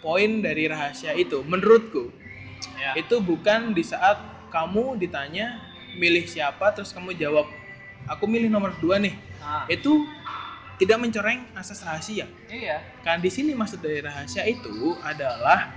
poin 0.00 0.40
dari 0.40 0.66
rahasia 0.66 1.14
itu 1.14 1.40
menurutku 1.42 2.10
Ya. 2.74 2.96
itu 2.96 3.16
bukan 3.18 3.70
di 3.70 3.80
saat 3.80 4.18
kamu 4.48 4.96
ditanya 4.96 5.60
milih 5.94 6.24
siapa 6.24 6.72
terus 6.72 6.90
kamu 6.90 7.14
jawab 7.14 7.46
aku 8.04 8.24
milih 8.24 8.48
nomor 8.48 8.72
dua 8.74 8.96
nih 8.96 9.14
Ah. 9.38 9.68
itu 9.68 10.04
tidak 10.74 10.98
mencoreng 10.98 11.44
asas 11.54 11.80
rahasia 11.80 12.26
Iya. 12.46 12.82
kan 13.00 13.20
di 13.20 13.28
sini 13.28 13.52
maksud 13.52 13.78
dari 13.78 14.00
rahasia 14.00 14.42
itu 14.42 14.74
adalah 14.98 15.70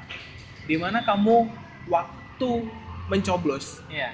di 0.64 0.74
mana 0.74 1.00
kamu 1.02 1.48
waktu 1.86 2.52
mencoblos 3.08 3.80
Iya. 3.88 4.12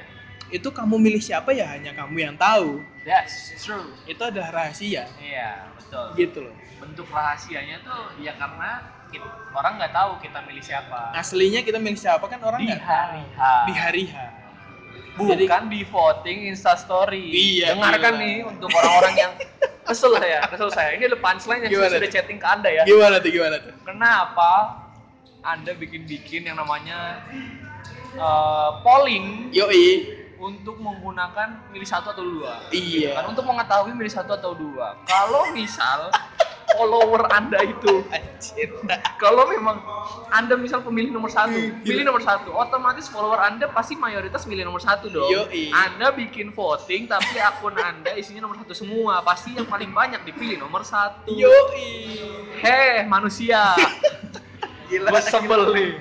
itu 0.49 0.69
kamu 0.69 0.95
milih 0.95 1.19
siapa 1.19 1.49
ya 1.49 1.65
hanya 1.67 1.93
kamu 1.93 2.15
yang 2.21 2.35
tahu 2.35 2.81
Yes, 3.03 3.51
true. 3.59 3.91
itu 4.05 4.21
adalah 4.21 4.53
rahasia 4.53 5.09
Iya, 5.17 5.67
betul. 5.75 6.05
gitu 6.15 6.39
loh 6.43 6.55
Bentuk 6.77 7.07
rahasianya 7.07 7.79
tuh 7.81 8.17
ya 8.17 8.33
karena 8.33 8.83
kita- 9.07 9.33
orang 9.51 9.77
nggak 9.77 9.93
tahu 9.93 10.11
kita 10.19 10.39
milih 10.43 10.59
siapa. 10.59 11.13
aslinya 11.13 11.61
kita 11.61 11.77
milih 11.77 11.95
siapa 11.95 12.25
kan 12.25 12.39
orang 12.39 12.59
nggak 12.61 12.81
tahu. 12.81 13.19
H. 13.33 13.43
di 13.65 13.73
hari 13.73 14.03
H 14.05 14.15
Bukan 15.13 15.37
Jadi- 15.37 15.69
di 15.69 15.81
voting 15.85 16.49
Instastory. 16.49 17.29
Iya, 17.29 17.77
Dengarkan 17.77 18.17
gila. 18.17 18.23
nih 18.25 18.35
untuk 18.43 18.65
orang-orang 18.73 19.13
yang 19.13 19.31
kesel 19.85 20.09
saya, 20.11 20.41
kesel 20.49 20.73
saya. 20.73 20.89
Ini 20.91 21.05
adalah 21.05 21.21
punchline 21.23 21.61
yang 21.61 21.71
Gimana 21.71 21.93
sudah 21.93 22.01
tuh? 22.01 22.09
chatting 22.11 22.39
ke 22.41 22.47
Anda 22.49 22.69
ya. 22.73 22.81
gimana 22.81 23.15
tuh 23.21 23.29
gimana 23.29 23.55
tuh 23.61 23.73
Kenapa 23.85 24.51
Anda 25.43 25.71
bikin-bikin 25.71 26.49
yang 26.49 26.57
namanya 26.57 27.21
eh, 28.17 28.69
polling 28.85 29.49
yoi. 29.53 30.19
untuk 30.43 30.75
menggunakan 30.75 31.71
milih 31.71 31.87
satu 31.87 32.11
atau 32.11 32.23
dua? 32.23 32.67
iya. 32.75 33.15
Kan 33.15 33.31
untuk 33.31 33.47
mengetahui 33.47 33.95
milih 33.95 34.11
satu 34.11 34.35
atau 34.35 34.51
dua. 34.51 34.99
Kalau 35.07 35.55
misal 35.55 36.11
follower 36.75 37.29
Anda 37.29 37.59
itu 37.63 38.01
anjir 38.09 38.69
kalau 39.21 39.45
memang 39.47 39.79
anda 40.33 40.57
misal 40.57 40.81
pemilih 40.81 41.13
nomor 41.13 41.29
satu 41.29 41.53
Gila. 41.53 41.85
pilih 41.85 42.03
nomor 42.03 42.21
satu 42.25 42.49
otomatis 42.51 43.05
follower 43.07 43.39
anda 43.39 43.69
pasti 43.69 43.93
mayoritas 43.93 44.49
milih 44.49 44.65
nomor 44.65 44.81
satu 44.81 45.07
dong. 45.13 45.29
Yoi. 45.29 45.69
anda 45.69 46.09
bikin 46.11 46.51
voting 46.51 47.05
tapi 47.05 47.37
akun 47.37 47.77
anda 47.77 48.11
isinya 48.17 48.49
nomor 48.49 48.57
satu 48.65 48.73
semua. 48.73 49.21
Pasti 49.21 49.53
yang 49.55 49.69
paling 49.69 49.93
banyak 49.93 50.25
dipilih 50.25 50.57
nomor 50.59 50.81
satu. 50.81 51.29
Yoi. 51.29 52.19
Heh 52.59 53.05
manusia. 53.05 53.77
Gila 54.89 55.09
gue 55.09 55.21
sebel 55.25 55.61
nih 55.73 55.91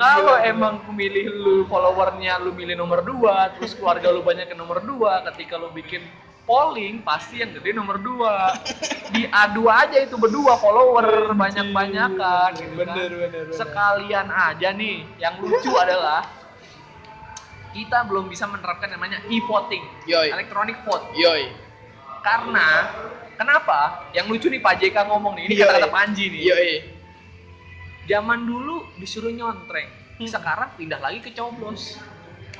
kalau 0.00 0.36
emang 0.40 0.80
pemilih 0.88 1.28
lu 1.28 1.56
followernya 1.68 2.40
lu 2.40 2.56
milih 2.56 2.80
nomor 2.80 3.04
dua 3.04 3.52
terus 3.52 3.76
keluarga 3.76 4.08
lu 4.08 4.24
banyak 4.24 4.48
yang 4.48 4.60
nomor 4.64 4.80
dua 4.80 5.20
ketika 5.28 5.60
lu 5.60 5.68
bikin 5.76 6.00
polling 6.48 7.04
pasti 7.04 7.44
yang 7.44 7.52
gede 7.54 7.76
nomor 7.76 8.00
dua. 8.00 8.56
Diadu 9.14 9.68
aja 9.68 10.02
itu 10.02 10.16
berdua 10.16 10.56
follower 10.58 11.36
banyak 11.36 11.70
banyakan 11.70 12.50
gitu 12.58 12.74
kan. 12.80 12.96
Bener 12.96 13.10
bener 13.12 13.44
bener. 13.52 13.54
Sekalian 13.54 14.26
aja 14.32 14.68
nih 14.72 15.04
yang 15.20 15.38
lucu 15.38 15.70
adalah 15.76 16.24
kita 17.70 18.02
belum 18.08 18.26
bisa 18.26 18.50
menerapkan 18.50 18.90
namanya 18.90 19.22
e-voting 19.30 19.84
yoi. 20.10 20.32
electronic 20.32 20.80
vote. 20.82 21.06
Yoi. 21.14 21.52
Karena 22.24 22.90
kenapa? 23.38 24.10
Yang 24.16 24.26
lucu 24.34 24.46
nih 24.50 24.60
Pak 24.64 24.74
JK 24.80 24.96
ngomong 25.06 25.38
nih 25.38 25.44
ini 25.46 25.54
kata-kata 25.54 25.88
Panji 25.92 26.24
nih. 26.34 26.42
Yoi 26.50 26.99
zaman 28.10 28.40
dulu 28.50 28.76
disuruh 29.00 29.32
nyontreng 29.38 29.90
Hmm. 30.20 30.28
sekarang 30.28 30.70
pindah 30.76 31.00
lagi 31.04 31.18
ke 31.24 31.30
coblos 31.38 31.82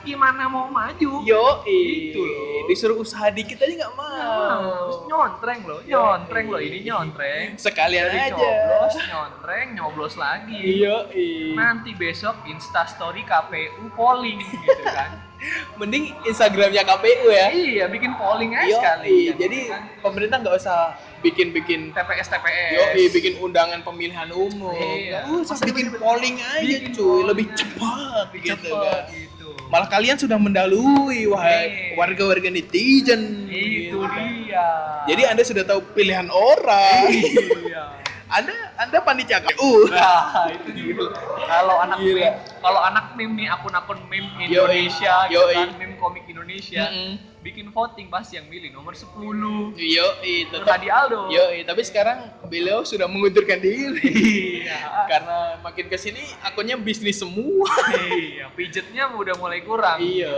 gimana 0.02 0.46
mau 0.46 0.66
maju? 0.66 1.20
Yoi. 1.22 1.82
Itu 2.10 2.20
loh. 2.20 2.48
disuruh 2.66 2.96
usaha 2.96 3.26
dikit 3.28 3.58
aja 3.58 3.74
nggak 3.76 3.94
mau. 3.94 5.02
Nyontreng 5.06 5.60
loh 5.66 5.80
nyontreng 5.82 6.46
loh 6.46 6.60
ini 6.60 6.82
nyontreng. 6.82 7.58
Sekalian 7.58 8.06
dari 8.06 8.30
aja. 8.30 8.36
coblos 8.36 8.94
nyontreng 9.06 9.66
nyoblos 9.74 10.14
lagi. 10.14 10.60
Yoi. 10.78 11.52
Nanti 11.52 11.92
besok 11.92 12.38
instastory 12.46 13.26
KPU 13.26 13.90
polling 13.92 14.38
gitu 14.38 14.84
kan. 14.86 15.18
Mending 15.80 16.12
Instagramnya 16.22 16.84
KPU 16.84 17.32
ya. 17.32 17.48
Iya 17.48 17.84
bikin 17.88 18.12
polling 18.14 18.52
aja 18.52 18.76
sekali 18.76 19.32
jadi 19.32 19.72
pemerintah 19.98 20.36
nggak 20.38 20.52
usah 20.54 20.92
bikin-bikin 21.20 21.92
TPS 21.92 22.28
TPS 22.28 22.72
Yoi, 22.76 23.04
bikin 23.10 23.34
undangan 23.40 23.80
pemilihan 23.80 24.28
umum. 24.30 24.76
Iya. 24.76 25.24
Usah 25.26 25.56
Masa 25.56 25.64
bikin 25.64 25.96
polling 25.96 26.36
aja, 26.38 26.60
Bikin 26.60 26.92
cuy. 26.92 27.02
polling 27.02 27.26
Lebih 27.26 27.46
aja. 27.48 27.56
cepat, 27.56 28.26
gitu 28.32 28.48
cepet 28.52 28.72
kan. 28.72 29.02
gitu 29.12 29.39
Malah 29.70 29.86
kalian 29.86 30.18
sudah 30.18 30.34
mendahului, 30.34 31.30
wahai 31.30 31.94
Iya. 31.94 31.94
warga-warga 31.94 32.50
netizen. 32.50 33.46
itu 33.46 33.94
gitu 33.94 34.02
dia 34.02 34.66
Jadi 35.06 35.22
anda 35.24 35.42
sudah 35.46 35.62
tahu 35.62 35.78
pilihan 35.94 36.26
orang. 36.26 37.06
iya 37.06 38.02
anda, 38.36 38.50
anda 38.76 38.98
panitia 38.98 39.38
KPU. 39.38 39.86
Nah, 39.90 40.50
itu 40.50 40.70
dia. 40.70 40.94
Kalau 41.40 41.78
anak 41.78 41.98
Gila. 41.98 42.18
meme, 42.18 42.28
kalau 42.58 42.80
anak 42.80 43.14
meme 43.14 43.32
nih 43.36 43.46
akun-akun 43.48 43.98
meme 44.06 44.26
Yoi. 44.40 44.50
Indonesia, 44.50 45.14
gitu 45.26 45.38
Yoi. 45.38 45.54
kan, 45.56 45.70
meme 45.78 45.94
komik 45.96 46.26
Indonesia, 46.26 46.90
Mm-mm. 46.90 47.29
Bikin 47.40 47.72
voting 47.72 48.12
pasti 48.12 48.36
yang 48.36 48.46
milih 48.52 48.68
nomor 48.70 48.92
10. 48.92 49.16
Yo, 49.16 49.32
Nur 49.72 50.60
tetap. 50.60 50.76
Hadi 50.76 50.88
Aldo. 50.92 51.32
Yo, 51.32 51.44
tapi 51.64 51.82
sekarang 51.88 52.28
beliau 52.52 52.84
sudah 52.84 53.08
mengundurkan 53.08 53.64
diri. 53.64 54.60
Iya. 54.60 54.78
Karena 55.12 55.56
makin 55.64 55.88
ke 55.88 55.96
sini 55.96 56.20
akunnya 56.44 56.76
bisnis 56.76 57.20
semua. 57.24 57.64
Iya, 57.96 58.52
pijetnya 58.52 59.08
udah 59.16 59.34
mulai 59.40 59.64
kurang. 59.64 60.04
Iya, 60.04 60.32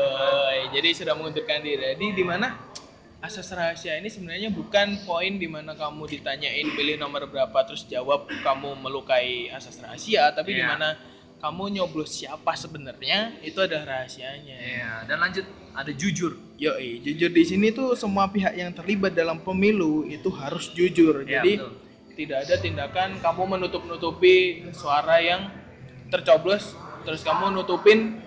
jadi 0.70 0.88
sudah 0.94 1.18
mengundurkan 1.18 1.60
diri. 1.60 1.98
Jadi 1.98 2.06
di 2.14 2.24
mana 2.24 2.54
asas 3.22 3.50
rahasia 3.54 3.98
ini 3.98 4.10
sebenarnya 4.10 4.50
bukan 4.50 4.98
poin 5.06 5.38
di 5.38 5.46
mana 5.46 5.78
kamu 5.78 6.10
ditanyain 6.10 6.74
pilih 6.74 6.98
nomor 6.98 7.30
berapa 7.30 7.54
terus 7.66 7.86
jawab 7.86 8.26
kamu 8.42 8.78
melukai 8.78 9.46
asas 9.50 9.78
rahasia, 9.78 10.30
tapi 10.34 10.58
di 10.58 10.62
Iya. 10.62 10.70
mana 10.74 10.88
kamu 11.42 11.74
nyoblos 11.74 12.14
siapa 12.14 12.54
sebenarnya 12.54 13.34
itu 13.42 13.58
adalah 13.58 13.82
rahasianya. 13.98 14.56
Iya, 14.56 14.90
dan 15.04 15.18
lanjut 15.18 15.42
ada 15.74 15.90
jujur. 15.90 16.38
Yoi, 16.54 17.02
jujur 17.02 17.28
di 17.28 17.42
sini 17.42 17.68
tuh 17.68 17.92
semua 17.92 18.30
pihak 18.30 18.54
yang 18.54 18.70
terlibat 18.70 19.10
dalam 19.10 19.42
pemilu 19.42 20.06
itu 20.06 20.30
harus 20.30 20.70
jujur. 20.70 21.26
Iya, 21.26 21.42
Jadi 21.42 21.52
betul. 21.58 21.72
tidak 22.14 22.38
ada 22.46 22.54
tindakan 22.56 23.08
kamu 23.18 23.42
menutup-nutupi 23.50 24.34
suara 24.70 25.18
yang 25.18 25.50
tercoblos 26.08 26.76
terus 27.02 27.20
kamu 27.20 27.50
nutupin 27.52 28.20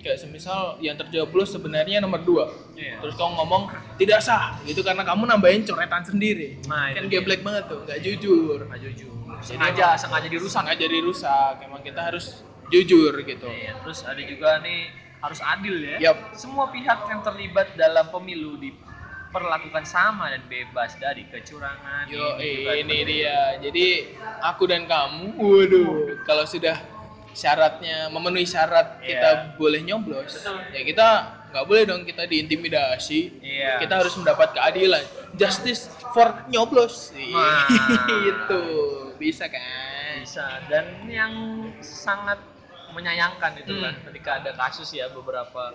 kayak 0.00 0.18
semisal 0.18 0.76
yang 0.78 0.96
tercoblos 0.96 1.48
sebenarnya 1.48 2.00
nomor 2.00 2.20
dua 2.20 2.50
Iya. 2.74 2.98
terus 2.98 3.14
kamu 3.14 3.32
ngomong 3.36 3.62
tidak 3.96 4.18
sah 4.18 4.58
gitu 4.64 4.80
karena 4.80 5.04
kamu 5.04 5.28
nambahin 5.28 5.62
coretan 5.62 6.02
sendiri 6.02 6.58
Nah, 6.66 6.90
kan 6.90 7.06
geblek 7.06 7.40
banget 7.40 7.68
tuh 7.68 7.80
nggak 7.84 8.00
jujur 8.00 8.58
Nggak 8.66 8.80
jujur. 8.82 9.08
Jadi 9.40 9.56
Sengaja, 9.56 9.96
sengaja 9.96 10.26
dirusak. 10.26 10.60
nggak 10.66 10.78
jadi 10.80 10.96
rusak 11.00 11.54
emang 11.64 11.80
kita 11.80 12.00
harus 12.02 12.44
jujur 12.70 13.12
gitu 13.22 13.48
Iya, 13.50 13.76
terus 13.82 14.00
ada 14.06 14.22
juga 14.22 14.62
nih 14.62 14.88
harus 15.20 15.40
adil 15.44 15.76
ya. 15.84 15.96
Yap. 16.00 16.32
Semua 16.32 16.72
pihak 16.72 17.04
yang 17.12 17.20
terlibat 17.20 17.76
dalam 17.76 18.08
pemilu 18.08 18.56
diperlakukan 18.56 19.84
sama 19.84 20.32
dan 20.32 20.40
bebas 20.48 20.96
dari 20.96 21.28
kecurangan. 21.28 22.08
Yo, 22.08 22.40
juga 22.40 22.72
ini 22.72 22.98
dia. 23.04 23.60
Jadi 23.60 24.16
aku 24.40 24.64
dan 24.64 24.88
kamu, 24.88 25.36
waduh, 25.36 26.16
kalau 26.24 26.48
sudah 26.48 26.80
syaratnya 27.30 28.10
memenuhi 28.10 28.48
syarat 28.48 28.98
Iya. 29.00 29.06
kita 29.06 29.30
boleh 29.54 29.80
nyoblos, 29.86 30.34
Betul. 30.40 30.58
ya 30.74 30.82
kita 30.82 31.08
nggak 31.50 31.64
boleh 31.66 31.82
dong 31.86 32.02
kita 32.08 32.24
diintimidasi. 32.26 33.20
Iya. 33.44 33.78
Kita 33.78 34.00
harus 34.02 34.14
mendapat 34.18 34.56
keadilan, 34.56 35.04
justice 35.36 35.86
for 36.10 36.32
nyoblos. 36.50 37.12
Wah. 37.30 37.68
Itu 38.30 38.62
bisa 39.20 39.46
kan? 39.46 40.24
bisa 40.24 40.60
dan 40.68 41.08
yang 41.08 41.32
sangat 41.80 42.36
menyayangkan 42.92 43.52
itu 43.58 43.72
Hmm. 43.72 43.82
kan 43.82 43.94
ketika 44.10 44.30
ada 44.38 44.50
kasus 44.54 44.90
ya 44.90 45.08
beberapa 45.08 45.74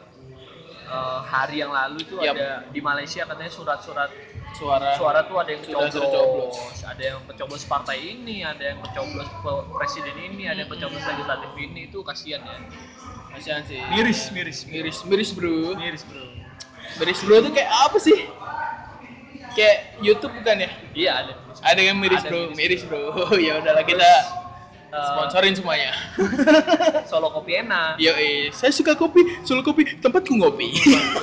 eh, 0.86 1.20
hari 1.26 1.60
yang 1.60 1.74
lalu 1.74 1.98
itu 2.00 2.16
Yap. 2.22 2.38
ada 2.38 2.50
di 2.70 2.78
Malaysia 2.78 3.26
katanya 3.26 3.50
surat-surat 3.50 4.14
Suara. 4.54 4.94
suara 4.96 5.26
tuh 5.26 5.42
ada 5.42 5.50
yang 5.52 5.66
kecoblos, 5.66 6.56
ada 6.86 7.02
yang 7.04 7.20
kecoblos 7.26 7.66
partai 7.66 7.98
ini, 8.06 8.40
ada 8.40 8.72
yang 8.72 8.80
kecoblos 8.86 9.28
presiden 9.74 10.14
ini, 10.16 10.46
ada 10.46 10.62
yang 10.62 10.70
kecoblos 10.70 11.02
legislatif 11.02 11.52
ini 11.58 11.90
itu 11.90 12.00
kasihan 12.06 12.40
ya. 12.40 12.56
Kasihan 13.34 13.62
sih. 13.66 13.82
Miris, 13.92 14.32
miris, 14.32 14.64
miris, 14.64 14.98
miris 15.04 15.30
bro. 15.34 15.76
miris 15.76 16.06
bro. 16.06 16.24
Miris 17.02 17.20
bro 17.20 17.36
tuh 17.42 17.52
kayak 17.52 17.68
apa 17.68 17.98
sih? 18.00 18.20
Kayak 19.58 19.78
YouTube 20.00 20.32
bukan 20.38 20.56
ya? 20.64 20.70
Iya 20.94 21.12
ada. 21.20 21.34
Ada 21.66 21.82
yang 21.82 21.98
miris 22.00 22.22
Ada 22.24 22.30
bro, 22.32 22.40
miris, 22.56 22.56
miris 22.56 22.82
bro. 22.88 23.04
ya 23.50 23.60
udahlah 23.60 23.84
kita 23.84 24.08
sponsorin 25.04 25.54
semuanya. 25.56 25.92
Solo 27.12 27.32
kopi 27.32 27.60
enak. 27.60 28.00
Yo, 28.00 28.12
saya 28.52 28.72
suka 28.72 28.96
kopi, 28.96 29.22
solo 29.44 29.62
kopi, 29.62 30.00
tempatku 30.00 30.34
ngopi. 30.36 30.72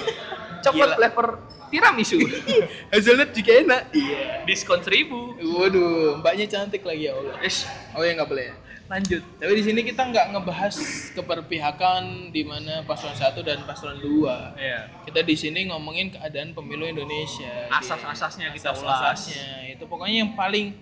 Coklat 0.64 0.94
Gila. 0.94 0.98
flavor 0.98 1.26
tiramisu. 1.74 2.22
Hazelnut 2.94 3.34
juga 3.34 3.52
enak. 3.66 3.82
Iya. 3.90 4.46
Diskon 4.46 4.78
seribu. 4.84 5.34
Waduh, 5.40 6.22
mbaknya 6.22 6.46
cantik 6.46 6.86
lagi 6.86 7.10
ya 7.10 7.18
Allah. 7.18 7.34
Ish, 7.42 7.66
Oh 7.98 8.04
ya 8.06 8.14
nggak 8.14 8.30
boleh. 8.30 8.46
ya? 8.52 8.56
lanjut. 8.92 9.24
Tapi 9.40 9.52
di 9.56 9.64
sini 9.64 9.80
kita 9.88 10.04
nggak 10.04 10.36
ngebahas 10.36 10.76
keperpihakan 11.16 12.28
di 12.28 12.44
mana 12.44 12.84
paslon 12.84 13.16
1 13.16 13.40
dan 13.40 13.64
paslon 13.64 13.96
2. 13.96 14.60
Iya. 14.60 14.92
Kita 15.08 15.24
di 15.24 15.32
sini 15.32 15.72
ngomongin 15.72 16.12
keadaan 16.12 16.52
pemilu 16.52 16.84
Indonesia. 16.84 17.72
Asas-asasnya 17.72 18.52
kita 18.52 18.76
ulas. 18.76 18.84
asas-asasnya. 18.84 19.72
Itu 19.72 19.88
pokoknya 19.88 20.28
yang 20.28 20.36
paling 20.36 20.76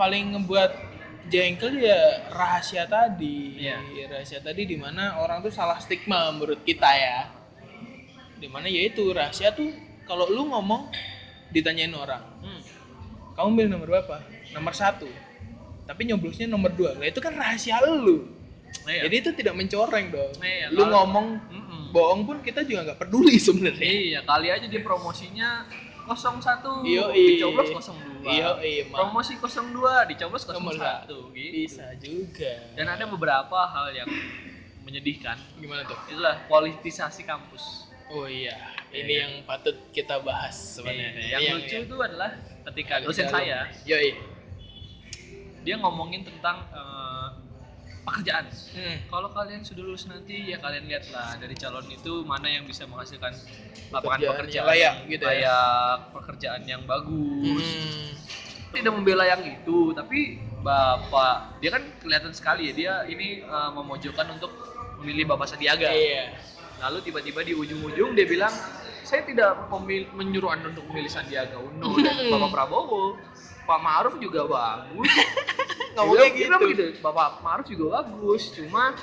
paling 0.00 0.24
ngebuat 0.40 0.87
jengkel 1.28 1.78
ya 1.78 2.00
rahasia 2.28 2.84
tadi. 2.84 3.60
Iya. 3.60 3.76
Rahasia 4.08 4.40
tadi 4.40 4.64
di 4.64 4.76
mana 4.76 5.20
orang 5.20 5.40
tuh 5.40 5.52
salah 5.52 5.76
stigma 5.78 6.32
menurut 6.32 6.60
kita 6.62 6.88
ya. 6.88 7.18
Di 8.38 8.46
mana 8.46 8.66
yaitu 8.66 9.10
rahasia 9.10 9.52
tuh 9.52 9.68
kalau 10.04 10.24
lu 10.26 10.48
ngomong 10.48 10.88
ditanyain 11.48 11.92
orang, 11.92 12.22
Hmm. 12.40 12.60
kamu 13.34 13.48
milih 13.50 13.70
nomor 13.72 13.88
berapa? 13.88 14.16
Nomor 14.52 14.72
satu. 14.72 15.08
Tapi 15.84 16.04
nyoblosnya 16.04 16.44
nomor 16.44 16.72
dua. 16.72 16.96
Nah 16.96 17.08
itu 17.08 17.18
kan 17.18 17.32
rahasia 17.32 17.80
lu. 17.82 18.28
Iya. 18.84 19.08
Jadi 19.08 19.14
itu 19.16 19.30
tidak 19.32 19.56
mencoreng 19.56 20.12
dong. 20.12 20.32
Iya, 20.40 20.68
lu 20.68 20.84
kalau- 20.84 20.92
ngomong 21.08 21.26
Mm-mm. 21.48 21.82
bohong 21.88 22.28
pun 22.28 22.36
kita 22.40 22.68
juga 22.68 22.84
nggak 22.84 23.00
peduli 23.00 23.40
sebenarnya 23.40 23.80
Iya, 23.80 24.20
kali 24.22 24.48
aja 24.52 24.66
dia 24.68 24.80
promosinya 24.84 25.64
01 26.04 26.84
Iyo, 26.84 27.08
dicoblos 27.12 27.68
iya. 27.68 27.76
02. 28.20 28.28
Iya, 28.28 28.48
iya. 28.60 28.82
Promosi 28.88 29.34
02 29.34 29.54
dicoblos 30.06 30.42
01 30.42 30.54
Nomor 30.54 30.74
gitu. 30.74 31.18
bisa 31.30 31.86
juga 31.96 32.52
Dan 32.72 32.86
ada 32.86 33.04
beberapa 33.04 33.58
hal 33.64 33.92
yang 33.92 34.10
menyedihkan. 34.80 35.36
gimana 35.56 35.84
tuh 35.84 35.98
Itulah 36.06 36.46
politisasi 36.46 37.22
kampus. 37.22 37.86
oh 38.08 38.24
iya 38.24 38.56
Iya, 38.88 38.98
ini 38.98 39.12
iya. 39.12 39.20
yang 39.20 39.32
patut 39.44 39.76
kita 39.90 40.16
bahas 40.18 40.56
sebenarnya 40.56 41.12
Iya, 41.14 41.26
yang 41.28 41.40
Ini 41.40 41.50
lucu 41.54 41.74
yang- 41.74 41.84
itu 41.84 41.96
adalah 41.98 42.30
ketika 42.64 42.92
yang 42.96 43.04
dosen 43.04 43.28
saya 43.28 43.58
yoi 43.84 44.16
dia 45.60 45.76
ngomongin 45.76 46.24
tentang 46.24 46.64
eh, 46.70 47.28
pekerjaan. 48.00 48.48
Hmm. 48.72 48.96
Kalau 49.06 49.28
kalian 49.28 49.60
sudah 49.60 49.84
lulus 49.84 50.08
nanti 50.08 50.48
ya 50.48 50.56
kalian 50.56 50.88
lihatlah 50.88 51.36
dari 51.36 51.52
calon 51.52 51.84
itu 51.86 52.24
mana 52.24 52.48
yang 52.48 52.64
bisa 52.64 52.88
menghasilkan 52.88 53.36
lapangan 53.90 54.16
Pekerjaan 54.16 54.32
pekerjaan 54.32 54.56
yang 54.56 54.64
layak 54.66 54.94
gitu 55.06 55.20
ya. 55.20 55.28
layak, 55.28 55.96
pekerjaan 56.10 56.62
yang 56.64 56.82
bagus. 56.84 57.68
Hmm. 57.68 58.07
Tidak 58.68 58.92
membela 58.92 59.24
yang 59.24 59.42
itu, 59.48 59.96
tapi 59.96 60.38
bapak 60.60 61.62
dia 61.62 61.70
kan 61.72 61.82
kelihatan 62.02 62.34
sekali 62.34 62.68
ya 62.68 62.72
dia 62.74 62.94
ini 63.08 63.40
eh, 63.40 63.70
memojokkan 63.72 64.28
untuk 64.34 64.52
memilih 65.00 65.30
bapak 65.34 65.48
Sandiaga. 65.48 65.88
iya 65.88 66.34
Lalu 66.78 67.10
tiba-tiba 67.10 67.42
di 67.42 67.58
ujung-ujung 67.58 68.14
dia 68.14 68.26
bilang 68.26 68.54
saya 69.02 69.26
tidak 69.26 69.66
memil- 69.72 70.10
menyuruh 70.14 70.52
anda 70.54 70.70
untuk 70.70 70.86
memilih 70.92 71.10
Sandiaga 71.10 71.58
Uno 71.58 71.96
dan 72.04 72.28
Bapak 72.30 72.50
Prabowo. 72.54 73.18
Pak 73.68 73.80
Ma'ruf 73.84 74.14
juga 74.16 74.48
bagus. 74.48 75.12
Ngomongnya 75.98 76.30
bilang 76.32 76.60
gitu. 76.72 76.86
Bapak 77.04 77.42
Ma'ruf 77.44 77.66
juga 77.68 78.00
bagus, 78.00 78.52
cuma 78.54 78.94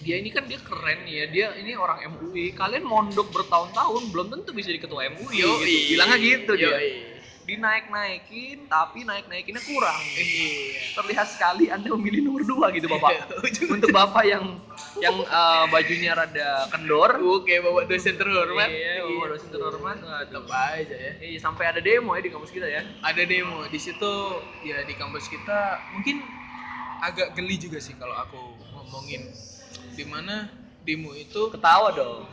dia 0.00 0.16
ini 0.16 0.32
kan 0.32 0.48
dia 0.48 0.56
keren 0.64 1.04
ya, 1.04 1.28
dia 1.28 1.46
ini 1.60 1.76
orang 1.76 2.08
MUI. 2.16 2.56
Kalian 2.56 2.88
mondok 2.88 3.28
bertahun-tahun 3.36 4.02
belum 4.14 4.26
tentu 4.32 4.56
bisa 4.56 4.72
jadi 4.72 4.80
ketua 4.80 5.12
MUI. 5.12 5.44
Yoi. 5.44 5.60
Gitu. 5.60 5.92
Bilangnya 5.96 6.18
gitu 6.22 6.52
dia. 6.56 6.78
Dinaik-naikin, 7.56 8.70
tapi 8.70 9.02
naik-naikinnya 9.02 9.62
kurang. 9.66 9.98
Iya. 10.14 10.94
Terlihat 10.94 11.26
sekali 11.26 11.66
Anda 11.66 11.90
memilih 11.98 12.30
nomor 12.30 12.42
dua 12.46 12.66
gitu 12.70 12.86
Bapak. 12.86 13.26
Untuk 13.74 13.90
Bapak 13.90 14.22
yang 14.22 14.62
yang 15.02 15.16
eh, 15.22 15.64
bajunya 15.70 16.14
rada 16.14 16.70
kendor, 16.70 17.18
Oke, 17.40 17.58
bapak 17.62 17.90
dosen 17.90 18.14
terhormat. 18.14 18.68
Iya, 18.70 19.02
bapak 19.06 19.26
dosen 19.34 19.48
terhormat. 19.50 19.96
Tetap 20.00 20.46
aja 20.50 20.96
ya. 20.96 21.12
Iya, 21.18 21.38
sampai 21.42 21.64
ada 21.70 21.80
demo 21.82 22.14
ya 22.14 22.22
di 22.22 22.30
kampus 22.30 22.50
kita 22.54 22.66
ya. 22.66 22.82
Ada 23.02 23.22
demo 23.26 23.66
di 23.66 23.78
situ 23.78 24.12
ya 24.62 24.82
di 24.86 24.94
kampus 24.94 25.26
kita 25.26 25.78
mungkin 25.94 26.22
agak 27.00 27.32
geli 27.32 27.56
juga 27.56 27.80
sih 27.80 27.96
kalau 27.96 28.12
aku 28.12 28.40
ngomongin 28.76 29.32
di 29.96 30.04
mana 30.04 30.52
demo 30.84 31.12
itu 31.16 31.48
Ketawa 31.52 31.92
dong. 31.96 32.24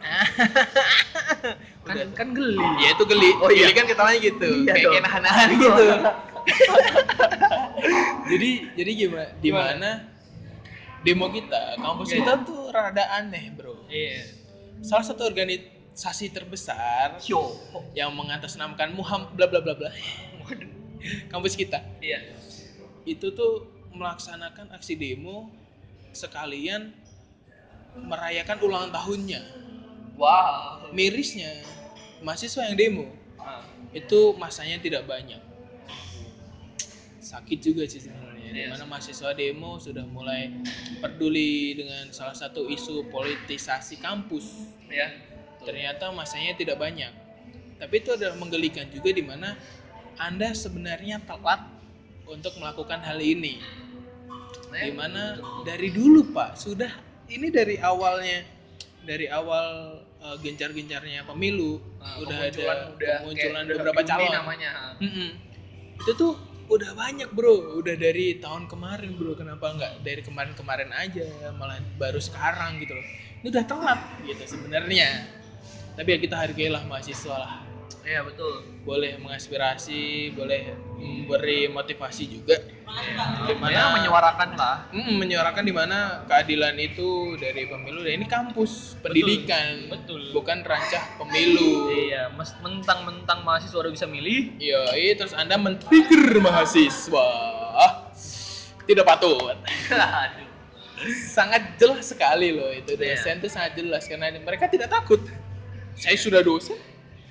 Kan 1.80 1.96
Udah. 1.96 2.06
kan 2.12 2.28
geli. 2.36 2.60
ya 2.78 2.92
itu 2.92 3.04
geli. 3.08 3.30
Oh, 3.40 3.48
iya. 3.48 3.66
Geli 3.66 3.72
kan 3.72 3.84
ketawanya 3.88 4.20
gitu. 4.20 4.48
Iya 4.62 4.72
kayak 4.72 4.88
kayak 4.92 5.04
nahan-nahan 5.08 5.48
gitu. 5.56 5.84
jadi 8.30 8.50
jadi 8.76 8.90
gimana? 8.94 9.26
Di 9.40 9.50
mana 9.50 9.90
demo 11.02 11.26
kita, 11.32 11.80
kampus 11.80 12.12
Iya. 12.12 12.16
kita 12.20 12.32
tuh 12.44 12.62
rada 12.70 13.04
aneh, 13.16 13.48
Bro. 13.56 13.88
Iya. 13.88 14.28
Salah 14.84 15.04
satu 15.08 15.24
organisasi 15.24 16.30
terbesar 16.30 17.16
Yo. 17.24 17.56
yang 17.96 18.12
mengatasnamakan 18.12 18.92
Muhammad 18.92 19.32
bla 19.34 19.46
bla 19.48 19.60
bla 19.64 19.74
bla. 19.74 19.90
Kampus 21.32 21.56
kita 21.56 21.80
Iya. 22.04 22.20
itu 23.08 23.32
tuh 23.32 23.66
melaksanakan 23.90 24.70
aksi 24.76 24.94
demo 24.94 25.48
sekalian 26.12 26.92
merayakan 27.96 28.58
ulang 28.62 28.92
tahunnya. 28.92 29.40
Wow. 30.20 30.92
Mirisnya 30.92 31.64
mahasiswa 32.20 32.68
yang 32.68 32.76
demo 32.76 33.08
Ah, 33.40 33.64
itu 33.96 34.36
masanya 34.36 34.76
tidak 34.84 35.08
banyak. 35.08 35.40
Sakit 37.24 37.64
juga 37.64 37.88
sih 37.88 38.04
sebenarnya. 38.04 38.52
Iya. 38.52 38.52
Di 38.52 38.70
mana 38.76 38.84
mahasiswa 38.84 39.32
demo 39.32 39.80
sudah 39.80 40.04
mulai 40.04 40.52
peduli 41.00 41.72
dengan 41.72 42.12
salah 42.12 42.36
satu 42.36 42.68
isu 42.68 43.08
politisasi 43.08 43.96
kampus. 44.04 44.68
ya. 44.92 45.08
Ternyata 45.64 46.12
masanya 46.12 46.52
tidak 46.52 46.76
banyak. 46.76 47.08
Tapi 47.80 47.94
itu 47.96 48.12
adalah 48.12 48.36
menggelikan 48.36 48.92
juga 48.92 49.08
di 49.08 49.24
mana 49.24 49.56
Anda 50.20 50.52
sebenarnya 50.52 51.24
telat 51.24 51.64
untuk 52.28 52.52
melakukan 52.60 53.00
hal 53.00 53.24
ini. 53.24 53.56
Nah, 54.68 54.84
Di 54.84 54.92
mana 54.92 55.22
betul. 55.40 55.64
dari 55.64 55.88
dulu 55.88 56.20
Pak 56.36 56.60
sudah 56.60 56.92
ini 57.32 57.48
dari 57.48 57.80
awalnya 57.80 58.44
dari 59.08 59.26
awal 59.32 59.96
uh, 60.20 60.36
gencar-gencarnya 60.40 61.24
pemilu 61.26 61.80
Nah, 62.00 62.16
udah 62.24 62.38
ada 62.48 62.64
udah 62.96 63.16
pemunculan 63.20 63.64
kayak 63.68 63.76
beberapa 63.76 64.00
calon. 64.08 64.32
namanya. 64.32 64.70
Mm-mm. 64.96 65.28
Itu 66.00 66.12
tuh 66.16 66.32
udah 66.70 66.90
banyak 66.96 67.28
bro, 67.34 67.76
udah 67.82 67.94
dari 67.98 68.40
tahun 68.40 68.64
kemarin 68.70 69.20
bro. 69.20 69.36
Kenapa 69.36 69.74
nggak 69.76 69.92
dari 70.00 70.22
kemarin-kemarin 70.24 70.90
aja, 70.96 71.28
malah 71.60 71.76
baru 72.00 72.16
sekarang 72.16 72.80
gitu 72.80 72.96
loh. 72.96 73.06
Ini 73.44 73.46
udah 73.52 73.64
telat 73.68 74.00
gitu 74.24 74.44
sebenarnya. 74.56 75.28
Tapi 75.98 76.08
ya 76.08 76.18
kita 76.24 76.36
hargailah 76.40 76.82
mahasiswa 76.88 77.36
lah. 77.36 77.52
Iya, 78.04 78.20
betul. 78.24 78.64
Boleh 78.82 79.20
mengaspirasi, 79.20 80.32
boleh 80.32 80.72
memberi 80.96 81.68
motivasi 81.68 82.24
juga. 82.26 82.56
Di 83.46 83.54
mana 83.54 83.70
Ya, 83.70 83.84
menyuarakan 83.94 84.50
lah. 84.58 84.76
Mm, 84.90 85.14
menyuarakan 85.22 85.62
di 85.62 85.70
mana 85.70 86.26
keadilan 86.26 86.74
itu 86.74 87.38
dari 87.38 87.70
pemilu 87.70 88.02
dan 88.02 88.18
ini 88.18 88.26
kampus 88.26 88.98
pendidikan 88.98 89.86
betul. 89.86 90.18
bukan 90.34 90.66
rancah 90.66 91.14
pemilu 91.22 91.86
Iya, 92.10 92.34
mentang-mentang 92.60 93.46
mahasiswa 93.46 93.78
udah 93.78 93.92
bisa 93.94 94.10
milih. 94.10 94.58
Iya, 94.58 95.14
terus 95.14 95.30
anda 95.38 95.54
men-trigger 95.54 96.42
mahasiswa 96.42 97.28
tidak 98.90 99.06
patut 99.06 99.54
Aduh. 99.94 100.48
sangat 101.30 101.78
jelas 101.78 102.10
sekali 102.10 102.50
loh 102.50 102.74
itu 102.74 102.98
Iya. 102.98 103.14
dosen 103.14 103.38
itu 103.38 103.48
sangat 103.48 103.78
jelas 103.78 104.02
karena 104.10 104.34
mereka 104.34 104.66
tidak 104.66 104.90
takut 104.90 105.22
saya 105.94 106.18
sudah 106.18 106.42
dosen 106.42 106.74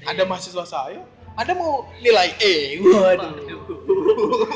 ada 0.01 0.15
Iya. 0.17 0.25
mahasiswa 0.25 0.63
saya 0.63 1.01
ada 1.33 1.51
mau 1.53 1.87
nilai 1.97 2.35
E 2.37 2.75
waduh 2.77 3.31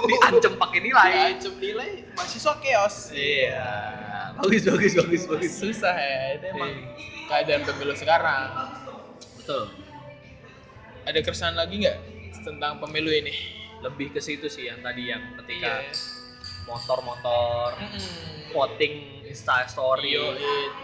Diancam 0.03 0.53
pakai 0.57 0.79
nilai. 0.81 1.09
Diancam 1.31 1.53
nilai 1.57 1.89
mahasiswa 2.13 2.53
chaos 2.57 2.95
Iya. 3.09 3.71
Bagus, 4.35 4.63
bagus, 4.65 4.93
bagus, 4.93 5.23
bagus. 5.25 5.51
susah 5.53 5.93
ya 5.93 6.17
itu 6.33 6.45
emang 6.49 6.71
Iya. 6.71 6.87
keadaan 7.25 7.61
pemilu 7.63 7.93
sekarang 7.93 8.49
Betul. 9.37 9.63
ada 11.03 11.19
keresahan 11.19 11.53
lagi 11.53 11.81
nggak 11.81 11.99
tentang 12.43 12.79
pemilu 12.79 13.09
ini 13.09 13.31
Lebih 13.79 14.11
ke 14.11 14.19
situ 14.19 14.47
sih 14.47 14.63
yang 14.65 14.79
tadi 14.79 15.07
yang 15.07 15.35
ketika 15.37 15.83
Iya. 15.83 15.91
motor-motor 16.65 17.75
Mm-mm. 17.75 18.47
voting 18.49 19.22
Insta 19.23 19.63
story, 19.65 20.13
Yo, 20.13 20.35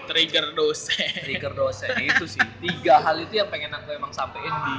trigger 0.06 0.52
dosen 0.54 0.96
trigger 1.22 1.52
dosen 1.52 1.92
itu 2.00 2.24
sih. 2.26 2.40
Tiga 2.60 3.00
hal 3.00 3.20
itu 3.20 3.36
yang 3.36 3.52
pengen 3.52 3.72
aku 3.72 3.92
emang 3.92 4.10
sampein 4.10 4.48
di 4.48 4.76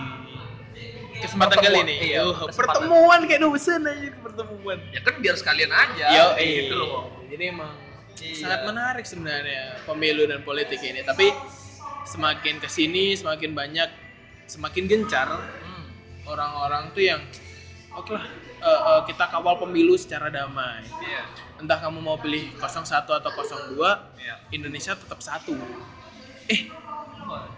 kesempatan 1.20 1.60
kali 1.60 1.76
Pertemuan, 1.76 1.84
ini 1.86 1.96
iya, 2.08 2.18
Yuh, 2.24 2.32
kesempatan. 2.40 2.56
pertemuan 2.88 3.20
kayak 3.28 3.40
dosen 3.42 3.80
aja 3.84 4.08
pertemuan 4.18 4.78
ya 4.88 5.00
kan 5.00 5.14
biar 5.18 5.36
sekalian 5.36 5.68
aja. 5.68 6.06
Yo, 6.08 6.26
gitu 6.38 6.74
loh. 6.74 7.12
jadi 7.28 7.44
emang 7.50 7.74
Iya. 8.20 8.36
sangat 8.36 8.60
menarik 8.64 9.04
sebenarnya 9.04 9.80
pemilu 9.84 10.24
dan 10.24 10.40
politik 10.40 10.76
ini 10.80 11.00
tapi 11.00 11.32
semakin 12.04 12.60
ke 12.60 12.68
sini 12.68 13.16
semakin 13.16 13.52
banyak 13.52 13.88
semakin 14.44 14.84
gencar 14.84 15.28
Hmm. 15.30 15.88
orang-orang 16.26 16.92
tuh 16.92 17.00
yang 17.02 17.20
oke 17.90 18.12
lah 18.12 18.24
eh, 18.60 18.80
eh, 18.86 19.00
kita 19.04 19.24
kawal 19.26 19.56
pemilu 19.58 19.94
secara 19.94 20.28
damai 20.28 20.84
Iya. 21.00 21.22
entah 21.56 21.78
kamu 21.78 21.98
mau 21.98 22.16
pilih 22.16 22.52
01 22.54 22.86
atau 23.10 23.30
02 23.30 23.80
Iya. 24.16 24.34
Indonesia 24.50 24.92
tetap 24.92 25.20
satu 25.20 25.56
eh, 26.46 26.60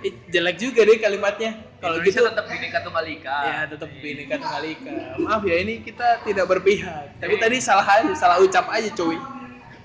eh, 0.01 0.13
jelek 0.29 0.57
juga 0.57 0.83
deh 0.83 0.99
kalimatnya 0.99 1.51
kalau 1.79 1.99
gitu 2.01 2.23
tetap 2.23 2.47
bineka 2.47 2.79
tunggal 2.81 3.03
ika. 3.05 3.39
ya 3.43 3.59
tetap 3.67 3.91
bineka 3.99 4.35
tunggal 4.37 4.63
ika 4.65 4.97
maaf 5.19 5.43
ya 5.43 5.57
ini 5.59 5.81
kita 5.81 6.23
tidak 6.23 6.47
berpihak 6.47 7.19
tapi 7.19 7.35
tadi 7.37 7.57
salah 7.59 7.85
aja 7.85 8.13
salah 8.15 8.39
ucap 8.39 8.67
aja 8.69 8.91
cuy 8.93 9.19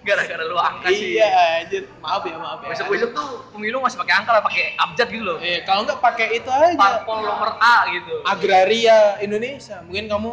Gara-gara 0.08 0.40
lu 0.40 0.56
angka 0.56 0.88
sih. 0.88 1.20
iya 1.20 1.28
anjir 1.60 1.84
maaf 2.00 2.24
ya 2.24 2.40
maaf 2.40 2.64
ya 2.64 2.72
Besok-besok 2.72 3.12
tuh 3.12 3.44
pemilu 3.52 3.84
masih 3.84 4.00
pakai 4.00 4.16
angka 4.16 4.32
lah, 4.32 4.40
pakai 4.40 4.72
abjad 4.80 5.08
gitu 5.12 5.20
loh. 5.20 5.36
eh, 5.38 5.68
kalau 5.68 5.84
nggak 5.84 6.00
pakai 6.00 6.28
itu 6.32 6.48
aja 6.48 6.80
Parpol 6.80 7.28
nomor 7.28 7.60
A 7.60 7.92
gitu. 7.92 8.16
agraria 8.24 9.20
Indonesia 9.20 9.84
mungkin 9.84 10.08
kamu 10.08 10.32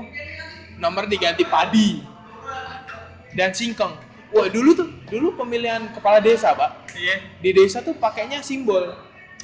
nomor 0.78 1.06
diganti 1.06 1.46
padi. 1.46 2.02
Dan 3.34 3.50
singkong. 3.50 3.98
Wah 4.34 4.50
dulu 4.50 4.74
tuh 4.74 4.88
dulu 5.06 5.38
pemilihan 5.38 5.90
kepala 5.94 6.18
desa 6.18 6.54
pak. 6.54 6.90
Iya. 6.94 7.22
di 7.42 7.50
desa 7.50 7.82
tuh 7.82 7.94
pakainya 7.98 8.38
simbol. 8.42 8.94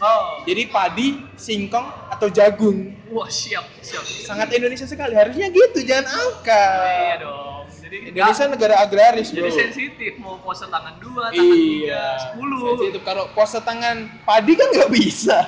Oh. 0.00 0.40
jadi 0.48 0.64
padi 0.72 1.20
singkong 1.36 1.84
atau 2.08 2.32
jagung. 2.32 2.96
Wah, 3.12 3.28
siap, 3.28 3.68
siap. 3.84 4.00
sangat 4.00 4.48
Indonesia 4.56 4.88
sekali. 4.88 5.12
Harusnya 5.12 5.52
gitu 5.52 5.84
jangan 5.84 6.08
angka 6.08 6.66
Iya 6.88 7.14
dong. 7.20 7.64
Jadi 7.68 7.96
Indonesia 8.08 8.44
negara 8.48 8.74
agraris 8.80 9.28
bro. 9.28 9.44
jadi 9.44 9.50
sensitif. 9.52 10.12
Mau 10.16 10.40
pose 10.40 10.64
tangan 10.72 10.96
dua, 11.04 11.28
tangan 11.28 11.42
iya. 11.44 11.84
tiga, 11.84 12.04
sepuluh. 12.22 12.60
sensitif. 12.80 13.00
Kalau 13.04 13.24
pose 13.36 13.58
tangan 13.60 13.96
padi 14.24 14.52
kan 14.56 14.68
nggak 14.72 14.90
bisa. 14.94 15.38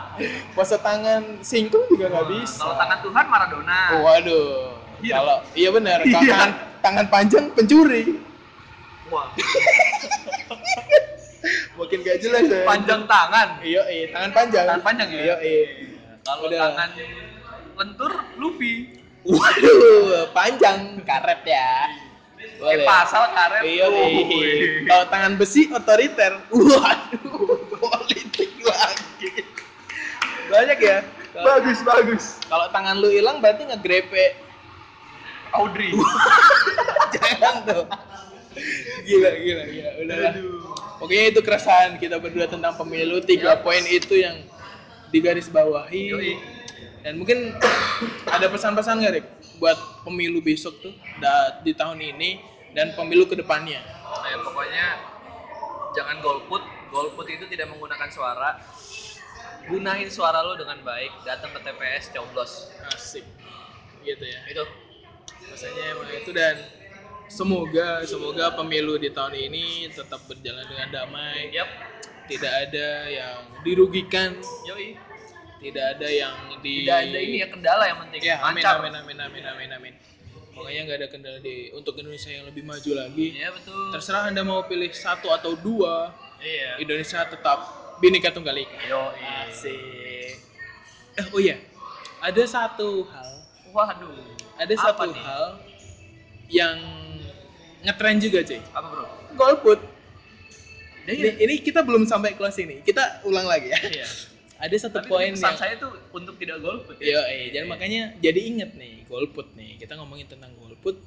Pose 0.56 0.76
tangan 0.80 1.22
singkong 1.44 1.84
juga 1.92 2.08
nggak 2.08 2.28
bisa. 2.38 2.64
Kalau 2.64 2.76
tangan 2.80 2.98
Tuhan 3.04 3.24
Maradona. 3.28 3.80
Oh, 3.92 4.00
waduh 4.08 4.77
Iya. 4.98 5.14
kalau 5.16 5.36
iya 5.52 5.70
benar 5.70 5.98
Iya. 6.00 6.14
tangan 6.14 6.50
tangan 6.80 7.06
panjang 7.08 7.44
pencuri 7.52 8.02
Wah, 9.08 9.24
makin 11.78 11.98
gak 12.02 12.18
jelas 12.20 12.44
ya 12.44 12.60
panjang 12.62 13.02
tangan. 13.04 13.48
iya 13.62 13.82
iya 13.88 14.04
tangan 14.10 14.30
panjang 14.32 14.64
Tangan 14.66 14.82
panjang 14.82 15.08
ya? 15.08 15.16
iya 15.16 15.36
iya 15.40 15.62
Kalau 16.20 16.44
Udah. 16.44 16.58
tangan 16.60 16.90
lentur 17.74 18.12
Luffy. 18.36 18.74
waduh 19.22 20.28
panjang 20.30 20.78
karet 21.02 21.42
ya 21.44 21.70
Kayak 22.38 22.86
pasal 22.86 23.34
karet. 23.34 23.62
Iya, 23.62 23.86
iya. 23.86 24.50
Kalau 24.84 25.04
tangan 25.10 25.34
besi 25.34 25.66
otoriter. 25.68 26.38
Waduh, 26.48 27.34
politik 27.72 28.50
lagi. 28.60 29.42
Banyak 30.48 30.78
ya. 30.78 30.98
Bagus, 31.34 31.78
bagus. 31.82 32.24
Kalau 32.46 32.70
tangan 32.70 32.94
lu 32.94 33.10
hilang 33.10 33.38
berarti 33.38 33.62
ngegrepe. 33.64 34.38
Audrey. 35.54 35.92
Jangan 37.14 37.54
tuh. 37.64 37.84
Gila, 39.06 39.30
gila, 39.38 39.64
gila. 39.70 39.90
Udah 40.04 40.16
lah. 40.18 40.34
Pokoknya 40.98 41.24
itu 41.30 41.40
keresahan 41.40 41.94
kita 41.96 42.18
berdua 42.18 42.50
tentang 42.50 42.74
pemilu. 42.74 43.22
Tiga 43.22 43.62
poin 43.62 43.80
itu 43.86 44.18
yang 44.18 44.42
digaris 45.14 45.46
bawahi. 45.46 46.10
Dan 47.06 47.22
mungkin 47.22 47.54
ada 48.26 48.46
pesan-pesan 48.50 48.98
nggak, 49.00 49.12
Rik? 49.14 49.26
Buat 49.62 49.78
pemilu 50.02 50.42
besok 50.42 50.74
tuh 50.82 50.92
da- 51.22 51.62
di 51.62 51.72
tahun 51.72 52.02
ini 52.02 52.42
dan 52.74 52.92
pemilu 52.98 53.24
ke 53.30 53.38
depannya. 53.38 53.78
Nah, 53.80 54.26
ya, 54.26 54.36
pokoknya 54.42 54.86
jangan 55.94 56.18
golput. 56.20 56.62
Golput 56.90 57.26
itu 57.30 57.46
tidak 57.46 57.70
menggunakan 57.70 58.08
suara. 58.10 58.58
Gunain 59.68 60.08
suara 60.08 60.40
lo 60.42 60.56
dengan 60.56 60.80
baik. 60.82 61.12
Datang 61.22 61.52
ke 61.54 61.60
TPS, 61.62 62.10
coblos. 62.10 62.72
Asik. 62.90 63.24
Gitu 64.02 64.24
ya. 64.24 64.40
Itu. 64.50 64.87
Rasanya 65.48 65.82
emang 65.96 66.08
itu 66.12 66.30
dan 66.32 66.56
semoga 67.28 68.02
semoga 68.08 68.54
pemilu 68.56 68.96
di 68.96 69.12
tahun 69.12 69.36
ini 69.36 69.92
tetap 69.92 70.24
berjalan 70.28 70.64
dengan 70.68 70.88
damai. 70.92 71.52
Yap. 71.52 71.68
Tidak 72.28 72.52
ada 72.68 72.88
yang 73.08 73.40
dirugikan, 73.64 74.36
Yoi. 74.68 74.92
tidak 75.64 75.96
ada 75.96 76.08
yang 76.12 76.36
di 76.60 76.84
Tidak 76.84 76.98
ada 77.08 77.18
ini 77.24 77.40
ya 77.40 77.48
kendala 77.48 77.84
yang 77.88 77.98
penting. 78.04 78.20
Ya, 78.20 78.36
amin, 78.44 78.60
Lancar. 78.60 78.84
amin, 78.84 78.92
amin, 79.00 79.16
amin, 79.24 79.44
amin, 79.48 79.70
amin. 79.80 79.94
Pokoknya 80.52 80.80
nggak 80.84 80.98
ada 81.00 81.08
kendala 81.08 81.38
di 81.40 81.72
untuk 81.72 81.96
Indonesia 81.96 82.28
yang 82.28 82.44
lebih 82.44 82.68
maju 82.68 82.90
lagi. 83.00 83.32
Iya 83.32 83.48
betul. 83.56 83.80
Terserah 83.96 84.28
anda 84.28 84.44
mau 84.44 84.60
pilih 84.68 84.92
satu 84.92 85.32
atau 85.32 85.56
dua, 85.56 86.12
Iya. 86.44 86.84
Indonesia 86.84 87.24
tetap 87.24 87.58
bineka 87.96 88.28
tunggal 88.28 88.60
ika. 88.60 88.76
Yo, 88.86 89.02
Asik. 89.48 90.36
Eh, 91.16 91.26
oh 91.32 91.40
iya, 91.40 91.56
ada 92.20 92.42
satu 92.44 93.08
hal, 93.08 93.30
Waduh. 93.72 94.37
Ada 94.58 94.72
Apa 94.72 94.82
satu 94.84 95.02
nih? 95.08 95.22
hal 95.22 95.44
yang 96.48 96.76
ngetren 97.80 98.18
juga, 98.18 98.42
cuy. 98.42 98.60
Apa 98.68 98.86
bro? 98.86 99.04
Golput. 99.32 99.80
Ya, 101.04 101.12
Ini, 101.14 101.30
ini 101.40 101.54
kita 101.58 101.80
belum 101.80 102.04
sampai 102.04 102.34
closing 102.34 102.68
nih. 102.68 102.78
Kita 102.82 103.24
ulang 103.24 103.46
lagi 103.46 103.70
ya. 103.70 103.80
Iya. 103.80 104.08
Ada 104.58 104.74
satu 104.82 104.98
Tapi 104.98 105.06
poin 105.06 105.30
pesan 105.32 105.54
yang 105.54 105.56
saya 105.56 105.74
tuh 105.78 105.94
untuk 106.10 106.34
tidak 106.34 106.58
golput 106.58 106.98
Iya, 106.98 107.22
ya. 107.22 107.30
eh, 107.30 107.46
jadi 107.48 107.62
makanya 107.64 108.18
jadi 108.18 108.40
inget 108.44 108.74
nih 108.74 109.06
golput 109.06 109.54
nih. 109.54 109.78
Kita 109.78 109.94
ngomongin 109.94 110.26
tentang 110.26 110.50
golput 110.58 110.98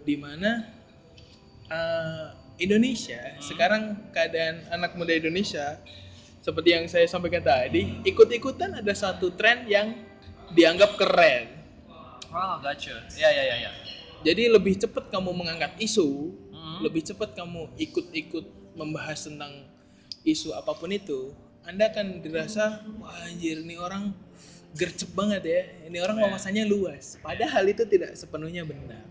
di 0.00 0.14
mana 0.14 0.70
eh, 1.66 2.26
Indonesia 2.56 3.18
Hmm. 3.18 3.42
sekarang 3.42 3.82
keadaan 4.10 4.62
anak 4.70 4.94
muda 4.94 5.10
Indonesia 5.10 5.82
seperti 6.40 6.72
yang 6.72 6.86
saya 6.86 7.04
sampaikan 7.04 7.42
tadi 7.42 8.00
ikut-ikutan 8.02 8.72
ada 8.74 8.92
satu 8.92 9.34
tren 9.34 9.66
yang 9.66 9.92
dianggap 10.50 10.94
keren. 10.94 11.59
Oh, 12.30 12.54
gotcha. 12.62 12.94
Ya, 13.18 13.28
ya, 13.28 13.42
ya, 13.44 13.56
ya. 13.66 13.70
Jadi 14.22 14.46
lebih 14.46 14.78
cepat 14.78 15.08
kamu 15.08 15.32
mengangkat 15.32 15.74
isu, 15.80 16.30
Hmm. 16.52 16.84
lebih 16.84 17.02
cepat 17.02 17.32
kamu 17.32 17.72
ikut-ikut 17.76 18.76
membahas 18.76 19.26
tentang 19.26 19.64
isu 20.22 20.52
apa 20.52 20.76
pun 20.76 20.92
itu, 20.92 21.32
Anda 21.60 21.88
akan 21.92 22.20
dirasa 22.20 22.84
wah 22.98 23.12
anjir 23.26 23.60
ini 23.60 23.76
orang 23.76 24.12
gercep 24.72 25.10
banget 25.12 25.42
ya. 25.44 25.60
Ini 25.88 25.98
orang 26.00 26.16
Ya. 26.20 26.22
wawasannya 26.28 26.64
luas. 26.64 27.18
Padahal 27.20 27.64
itu 27.66 27.82
tidak 27.84 28.14
sepenuhnya 28.14 28.62
benar. 28.64 29.02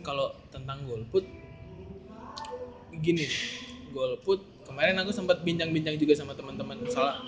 Kalau 0.00 0.34
tentang 0.48 0.86
golput 0.86 1.22
gini 2.92 3.24
golput 3.90 4.44
kemarin 4.64 4.94
aku 5.00 5.10
sempat 5.10 5.40
bincang-bincang 5.42 5.96
juga 5.96 6.12
sama 6.12 6.36
teman-teman 6.36 6.84
salah 6.88 7.18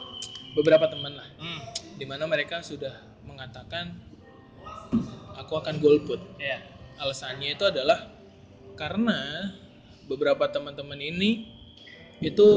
beberapa 0.54 0.86
teman 0.86 1.16
lah 1.16 1.28
Hmm. 1.36 1.60
di 1.96 2.04
mana 2.04 2.28
mereka 2.28 2.60
sudah 2.60 2.92
mengatakan 3.24 3.96
aku 5.34 5.52
akan 5.54 5.78
golput 5.78 6.20
Iya. 6.36 6.62
alasannya 6.98 7.54
itu 7.54 7.64
adalah 7.64 8.10
karena 8.74 9.50
beberapa 10.04 10.46
teman-teman 10.46 10.98
ini 10.98 11.48
itu 12.18 12.48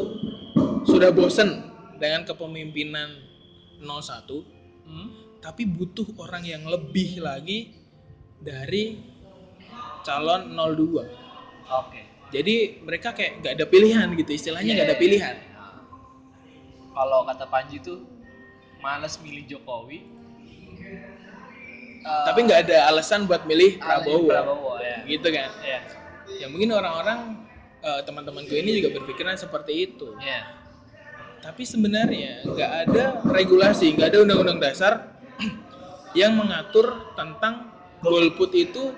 sudah 0.84 1.12
bosen 1.12 1.68
dengan 1.98 2.24
kepemimpinan 2.24 3.10
01 3.82 4.56
Hmm. 4.88 5.12
tapi 5.44 5.68
butuh 5.68 6.08
orang 6.16 6.42
yang 6.42 6.64
lebih 6.64 7.20
lagi 7.20 7.76
dari 8.40 8.96
calon 10.02 10.56
02 10.56 11.04
Oke. 11.68 12.02
jadi 12.32 12.80
mereka 12.80 13.12
kayak 13.12 13.44
gak 13.44 13.54
ada 13.60 13.66
pilihan 13.68 14.08
gitu 14.16 14.32
istilahnya 14.32 14.72
Iya, 14.72 14.80
gak 14.80 14.88
ada 14.88 14.98
pilihan 14.98 15.36
Kalau 16.90 17.28
kata 17.28 17.46
Panji 17.46 17.78
tuh 17.78 18.02
males 18.82 19.22
milih 19.22 19.46
Jokowi. 19.46 20.02
Eh, 22.00 22.24
tapi 22.24 22.40
nggak 22.42 22.60
ada 22.64 22.78
alasan 22.88 23.26
buat 23.26 23.44
milih 23.44 23.78
Prabowo. 23.78 24.26
Prabowo, 24.26 24.30
Prabowo 24.30 24.74
ya. 24.80 24.98
gitu 25.04 25.28
kan 25.28 25.50
Iya. 25.60 25.80
ya 26.38 26.46
mungkin 26.48 26.70
orang-orang 26.72 27.20
eh, 27.80 28.02
teman-teman 28.04 28.44
gue 28.44 28.58
ini 28.58 28.78
juga 28.78 28.94
berpikiran 28.94 29.36
seperti 29.36 29.88
itu 29.88 30.16
Iya. 30.18 30.42
tapi 31.40 31.64
sebenarnya 31.64 32.44
nggak 32.44 32.72
ada 32.84 33.04
regulasi 33.24 33.94
nggak 33.94 34.08
ada 34.10 34.20
undang-undang 34.22 34.60
dasar 34.60 35.16
yang 36.14 36.34
mengatur 36.34 36.86
tentang 37.14 37.70
golput 38.00 38.52
itu 38.52 38.94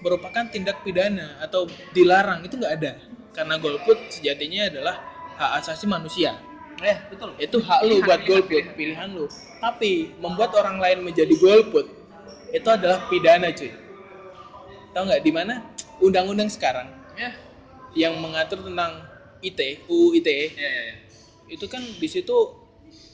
merupakan 0.00 0.48
tindak 0.48 0.80
pidana 0.80 1.36
atau 1.38 1.64
dilarang 1.92 2.40
itu 2.40 2.56
nggak 2.56 2.74
ada 2.74 2.92
karena 3.30 3.56
golput 3.56 4.00
sejatinya 4.08 4.66
adalah 4.66 4.96
hak 5.36 5.60
asasi 5.60 5.84
manusia 5.84 6.34
Eh, 6.80 6.96
betul. 7.06 7.36
itu 7.36 7.60
hak 7.60 7.80
lu 7.84 8.00
buat 8.00 8.24
golput 8.24 8.48
pilihan. 8.48 8.72
pilihan 8.72 9.08
lu 9.12 9.28
tapi 9.60 10.16
membuat 10.16 10.56
orang 10.56 10.80
lain 10.80 11.04
menjadi 11.04 11.36
golput 11.36 11.99
itu 12.50 12.68
adalah 12.68 13.06
pidana 13.06 13.48
cuy 13.50 13.70
tahu 14.90 15.02
nggak 15.06 15.22
di 15.22 15.32
mana 15.32 15.54
undang-undang 15.98 16.48
sekarang 16.48 16.88
Ya. 17.14 17.36
yang 17.92 18.16
mengatur 18.16 18.62
tentang 18.62 19.04
IT 19.40 19.84
UU 19.86 20.16
ITE 20.16 20.30
Iya, 20.30 20.46
iya, 20.56 20.82
iya. 20.84 20.94
itu 21.48 21.64
kan 21.66 21.82
di 21.82 22.08
situ 22.08 22.36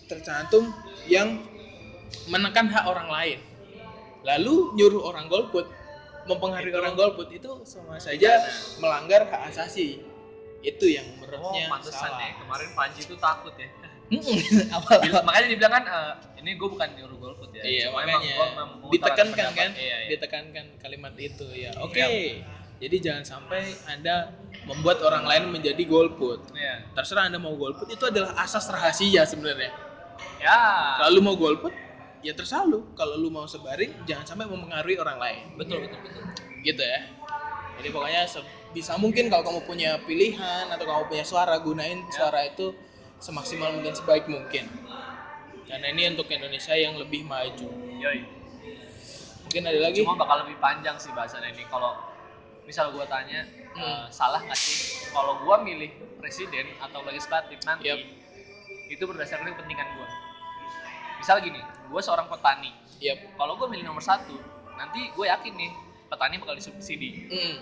tercantum 0.06 0.70
yang 1.06 1.42
menekan 2.26 2.66
hak 2.66 2.84
orang 2.84 3.08
lain 3.08 3.38
lalu 4.22 4.74
nyuruh 4.74 5.02
orang 5.04 5.26
golput 5.26 5.66
mempengaruhi 6.26 6.70
Itu- 6.70 6.78
orang 6.78 6.94
golput 6.94 7.28
itu 7.30 7.50
sama 7.62 7.98
saja 7.98 8.42
melanggar 8.78 9.26
hak 9.26 9.50
asasi 9.50 10.02
itu 10.60 10.86
yang 10.86 11.06
Oh, 11.06 11.22
menurutnya 11.22 11.70
pantesan 11.70 12.10
salah. 12.10 12.18
ya. 12.20 12.34
Kemarin 12.36 12.70
Panji 12.74 13.00
tuh 13.06 13.14
takut 13.16 13.54
ya. 13.54 13.70
Bil- 15.02 15.24
Makanya 15.26 15.48
dibilang 15.50 15.72
kan 15.72 15.84
eh, 15.84 16.12
ini 16.40 16.54
gue 16.54 16.68
bukan 16.68 16.88
nyuruh 16.94 17.18
golput 17.18 17.50
ya. 17.50 17.62
iya 17.62 17.84
Cuma 17.90 18.06
emang 18.06 18.22
makanya 18.22 18.34
gua 18.78 18.90
ditekankan 18.94 19.48
kan 19.52 19.70
Iya, 19.74 19.96
iya. 19.98 20.08
ditekankan 20.14 20.66
kalimat 20.78 21.14
itu 21.18 21.46
ya 21.52 21.70
oke 21.76 21.98
Iya. 21.98 22.46
jadi 22.78 22.96
jangan 23.02 23.24
sampai 23.26 23.66
anda 23.84 24.30
membuat 24.62 25.02
orang 25.02 25.26
lain 25.26 25.44
menjadi 25.50 25.82
golput 25.84 26.54
Iya. 26.54 26.86
terserah 26.94 27.26
anda 27.26 27.36
mau 27.36 27.54
golput 27.54 27.86
itu 27.88 28.04
adalah 28.04 28.38
asas 28.38 28.66
rahasia 28.66 29.26
sebenarnya 29.26 29.74
Ya. 30.38 30.58
kalau 31.00 31.10
lu 31.10 31.20
mau 31.20 31.34
golput 31.34 31.74
ya 32.22 32.30
terserah 32.30 32.62
lu 32.62 32.86
kalau 32.94 33.18
lu 33.18 33.26
mau 33.26 33.44
sebaring 33.44 33.90
jangan 34.04 34.22
sampai 34.24 34.46
mempengaruhi 34.46 34.96
orang 34.96 35.18
lain 35.18 35.42
Betul, 35.56 35.82
betul, 35.82 35.98
betul. 36.00 36.22
gitu 36.62 36.82
ya 36.82 37.00
jadi 37.76 37.88
pokoknya 37.90 38.22
bisa 38.70 38.92
mungkin 38.96 39.26
kalau 39.26 39.42
kamu 39.42 39.60
punya 39.64 39.98
pilihan 40.00 40.68
atau 40.68 40.84
kamu 40.84 41.02
punya 41.08 41.24
suara 41.24 41.58
gunain 41.58 42.04
Ya. 42.04 42.12
suara 42.12 42.46
itu 42.46 42.70
semaksimal 43.18 43.72
mungkin 43.72 43.92
sebaik 43.92 44.26
mungkin 44.26 44.64
karena 45.66 45.86
ini 45.90 46.14
untuk 46.14 46.28
Indonesia 46.28 46.72
yang 46.72 46.94
lebih 46.94 47.22
maju 47.22 47.68
Yoi. 47.96 48.20
mungkin 49.42 49.62
ada 49.64 49.80
lagi 49.80 50.00
Cuma 50.00 50.14
bakal 50.14 50.44
lebih 50.44 50.56
panjang 50.58 50.94
sih 50.96 51.10
bahasannya 51.10 51.52
ini 51.52 51.64
kalau 51.66 51.96
misal 52.62 52.90
gue 52.90 53.04
tanya 53.06 53.46
Hmm. 53.76 53.84
eh, 53.84 54.04
salah 54.08 54.40
nggak 54.40 54.56
sih 54.56 55.12
kalau 55.12 55.36
gue 55.38 55.56
milih 55.62 55.90
presiden 56.16 56.64
atau 56.78 57.04
legislatif 57.04 57.60
nanti 57.62 57.92
Yap. 57.92 58.00
itu 58.88 59.04
berdasarkan 59.04 59.52
kepentingan 59.52 59.84
gue. 59.92 60.08
Misal 61.16 61.44
gini, 61.44 61.60
gue 61.60 62.00
seorang 62.00 62.24
petani. 62.24 62.72
yep 62.96 63.36
Kalau 63.36 63.52
gue 63.56 63.68
milih 63.68 63.84
nomor 63.84 64.00
satu, 64.00 64.32
nanti 64.74 65.12
gue 65.12 65.26
yakin 65.26 65.52
nih 65.52 65.72
petani 66.08 66.40
bakal 66.40 66.56
disubsidi 66.56 67.28
Mm. 67.28 67.56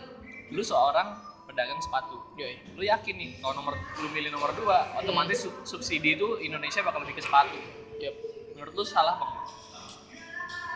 lu 0.50 0.62
seorang 0.62 1.18
pedagang 1.54 1.78
sepatu 1.78 2.18
Yoi. 2.34 2.58
lu 2.74 2.82
yakin 2.82 3.14
nih 3.14 3.30
kalau 3.38 3.54
nomor 3.54 3.72
lu 3.96 4.10
milih 4.10 4.28
nomor 4.28 4.50
dua 4.52 4.90
otomatis 4.96 5.38
su- 5.40 5.54
subsidi 5.64 6.18
itu 6.18 6.36
Indonesia 6.40 6.82
bakal 6.82 7.00
lebih 7.00 7.14
ke 7.14 7.22
sepatu 7.22 7.54
Yep. 7.96 8.14
menurut 8.52 8.74
lu 8.74 8.84
salah 8.84 9.14
enggak? 9.14 9.46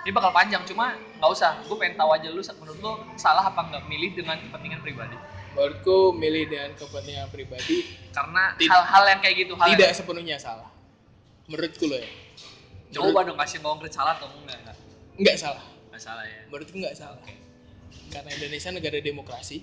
ini 0.00 0.14
bakal 0.14 0.30
panjang 0.30 0.62
cuma 0.64 0.94
nggak 1.18 1.28
usah 1.28 1.58
gue 1.60 1.76
pengen 1.76 1.98
tahu 1.98 2.10
aja 2.10 2.30
lu 2.30 2.40
menurut 2.56 2.78
lu 2.78 2.90
salah 3.14 3.44
apa 3.44 3.60
nggak 3.60 3.82
milih 3.84 4.14
dengan 4.14 4.38
kepentingan 4.40 4.80
pribadi 4.80 5.18
Menurutku 5.48 6.14
milih 6.14 6.46
dengan 6.46 6.70
kepentingan 6.72 7.28
pribadi 7.28 7.82
karena 8.14 8.54
hal-hal 8.56 9.04
yang 9.08 9.18
kayak 9.18 9.36
gitu 9.42 9.52
hal 9.52 9.66
tidak 9.68 9.90
yang, 9.90 9.96
sepenuhnya 9.96 10.36
salah. 10.38 10.70
Menurutku 11.44 11.84
loh 11.84 11.98
ya. 11.98 12.06
coba 12.88 13.26
dong 13.26 13.34
kasih 13.36 13.58
konkret 13.58 13.90
salah 13.90 14.14
atau 14.14 14.30
enggak 14.38 14.54
enggak 14.56 14.76
Enggak 15.18 15.36
salah. 15.36 15.64
nggak 15.90 15.98
salah 15.98 16.22
ya 16.22 16.40
Menurutku 16.46 16.78
enggak 16.78 16.94
salah. 16.94 17.18
oke 17.18 17.34
Karena 18.08 18.30
Indonesia 18.30 18.70
negara 18.70 18.98
demokrasi 19.02 19.56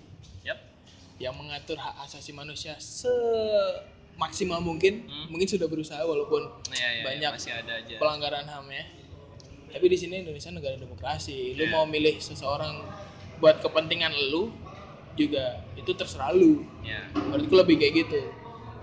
yang 1.17 1.35
mengatur 1.35 1.79
hak 1.79 1.95
asasi 2.03 2.35
manusia 2.35 2.75
semaksimal 2.79 4.59
mungkin. 4.59 5.07
Hmm. 5.07 5.31
Mungkin 5.31 5.47
sudah 5.47 5.67
berusaha 5.67 6.03
walaupun 6.03 6.43
ya, 6.71 6.79
ya, 6.79 6.89
ya, 6.99 7.03
Banyak 7.03 7.29
masih 7.39 7.51
ada 7.55 7.73
aja 7.79 7.95
pelanggaran 7.99 8.45
HAM 8.47 8.67
ya. 8.71 8.85
Tapi 9.75 9.85
di 9.91 9.97
sini 9.99 10.23
Indonesia 10.23 10.51
negara 10.51 10.75
demokrasi. 10.79 11.55
Lu 11.55 11.67
Iya. 11.67 11.71
mau 11.71 11.83
milih 11.87 12.19
seseorang 12.19 12.83
buat 13.43 13.59
kepentingan 13.59 14.11
lu 14.31 14.51
juga 15.15 15.63
itu 15.79 15.91
terserah 15.95 16.35
lu. 16.35 16.63
ya 16.83 17.07
Menurutku 17.15 17.55
lebih 17.55 17.79
kayak 17.79 17.93
gitu. 18.07 18.21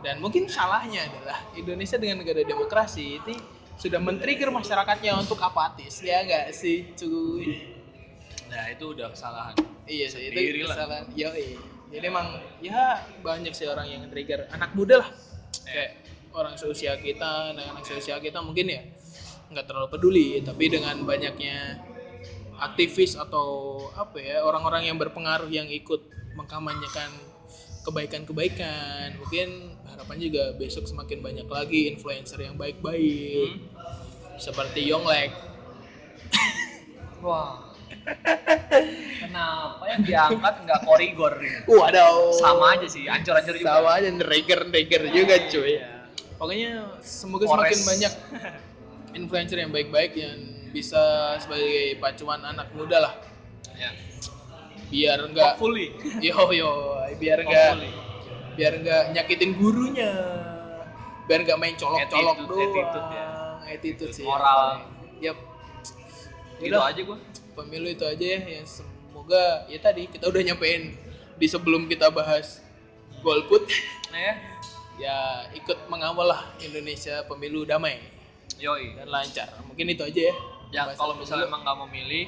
Dan 0.02 0.18
mungkin 0.18 0.50
salahnya 0.50 1.06
adalah 1.06 1.46
Indonesia 1.54 1.94
dengan 1.96 2.24
negara 2.24 2.42
demokrasi 2.42 3.22
itu 3.22 3.32
sudah 3.82 3.98
men-trigger 3.98 4.52
masyarakatnya 4.54 5.16
untuk 5.18 5.42
apatis 5.42 6.04
ya 6.06 6.22
enggak 6.22 6.54
sih 6.54 6.92
cuy 6.94 7.66
nah 8.46 8.68
itu 8.68 8.94
udah 8.94 9.10
kesalahan 9.10 9.56
iya 9.90 10.06
sih 10.06 10.28
itu 10.28 10.62
kesalahan 10.62 11.08
yo 11.16 11.32
jadi 11.92 12.08
emang 12.08 12.40
ya 12.64 13.04
banyak 13.20 13.52
sih 13.52 13.68
orang 13.68 13.86
yang 13.86 14.02
trigger 14.08 14.48
anak 14.48 14.72
muda 14.72 15.04
lah. 15.04 15.10
Kayak 15.68 16.02
orang 16.32 16.56
seusia 16.56 16.96
kita 16.96 17.52
anak-anak 17.52 17.84
seusia 17.84 18.16
kita 18.18 18.40
mungkin 18.40 18.72
ya 18.72 18.82
nggak 19.52 19.68
terlalu 19.68 19.88
peduli. 19.92 20.28
Tapi 20.40 20.64
dengan 20.72 21.04
banyaknya 21.04 21.84
aktivis 22.56 23.14
atau 23.20 23.76
apa 23.92 24.16
ya 24.18 24.40
orang-orang 24.40 24.88
yang 24.88 24.96
berpengaruh 24.96 25.52
yang 25.52 25.68
ikut 25.68 26.00
mengkampanyekan 26.32 27.12
kebaikan-kebaikan 27.84 29.18
mungkin 29.18 29.76
harapan 29.90 30.16
juga 30.22 30.54
besok 30.56 30.88
semakin 30.88 31.20
banyak 31.20 31.48
lagi 31.50 31.92
influencer 31.92 32.40
yang 32.40 32.56
baik-baik. 32.56 33.60
Hmm? 33.60 33.82
seperti 34.42 34.90
Yonglek. 34.90 35.30
Wah 37.22 37.61
kenapa 39.22 39.84
yang 39.88 40.02
diangkat 40.04 40.54
nggak 40.66 40.80
korigor? 40.84 41.34
Ini 41.40 41.66
waduh. 41.68 42.32
Sama 42.36 42.78
aja 42.78 42.86
sih 42.88 43.06
ancur-ancur 43.08 43.54
juga. 43.56 43.80
Sama 43.80 43.90
aja 44.00 44.08
trigger 44.12 44.60
trigger 44.68 45.02
juga 45.12 45.34
cuy. 45.48 45.66
Iya. 45.78 45.88
pokoknya 46.42 46.70
semoga 47.06 47.46
Polres. 47.46 47.70
semakin 47.70 47.80
banyak 47.86 48.12
influencer 49.14 49.62
yang 49.62 49.70
baik-baik 49.70 50.18
yang 50.18 50.38
bisa 50.74 51.38
sebagai 51.38 52.02
pacuan 52.02 52.42
anak 52.42 52.66
muda 52.74 52.98
lah. 52.98 53.14
Ya 53.78 53.94
biar 54.92 55.18
enggak 55.24 55.56
hopefully. 55.56 55.88
Yo 56.20 56.52
yo 56.52 57.00
biar 57.16 57.40
enggak 57.40 57.80
biar 58.60 58.72
enggak 58.76 59.02
nyakitin 59.16 59.56
gurunya. 59.56 60.12
Biar 61.24 61.48
enggak 61.48 61.58
main 61.62 61.74
colok-colok 61.80 62.36
doang 62.44 62.68
attitude 62.68 63.06
ya. 63.08 63.26
attitude 63.72 64.12
sih 64.12 64.26
Moral. 64.28 64.84
yap. 65.24 65.38
Gitu 66.60 66.76
Udah, 66.76 66.92
aja 66.92 67.00
gua 67.02 67.18
pemilu 67.52 67.88
itu 67.92 68.04
aja 68.04 68.24
ya 68.36 68.40
yang 68.60 68.66
semoga 68.68 69.68
ya 69.68 69.78
tadi 69.80 70.08
kita 70.08 70.28
udah 70.28 70.42
nyampein 70.42 70.96
di 71.36 71.46
sebelum 71.48 71.88
kita 71.88 72.08
bahas 72.12 72.60
golput. 73.24 73.64
Nah 74.10 74.20
ya. 74.20 74.34
Ya 75.00 75.16
ikut 75.56 75.88
mengawal 75.88 76.36
lah 76.36 76.42
Indonesia 76.60 77.24
pemilu 77.24 77.64
damai. 77.64 77.98
Yoi. 78.60 78.98
Dan 78.98 79.08
lancar. 79.08 79.48
Mungkin 79.64 79.88
itu 79.88 80.04
aja 80.04 80.20
ya. 80.30 80.34
Ya 80.72 80.82
kalau 80.96 81.16
misalnya 81.16 81.48
pemilu. 81.48 81.52
emang 81.52 81.60
nggak 81.64 81.76
mau 81.78 81.88
milih 81.88 82.26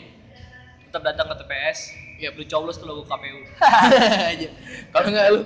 tetap 0.88 1.02
datang 1.10 1.26
ke 1.32 1.34
TPS 1.42 1.78
ya 2.22 2.30
lu 2.30 2.46
coblos 2.46 2.78
ke 2.78 2.86
logo 2.86 3.02
KPU 3.04 3.38
aja. 4.32 4.48
Kalau 4.94 5.08
nggak 5.10 5.26
lu 5.34 5.40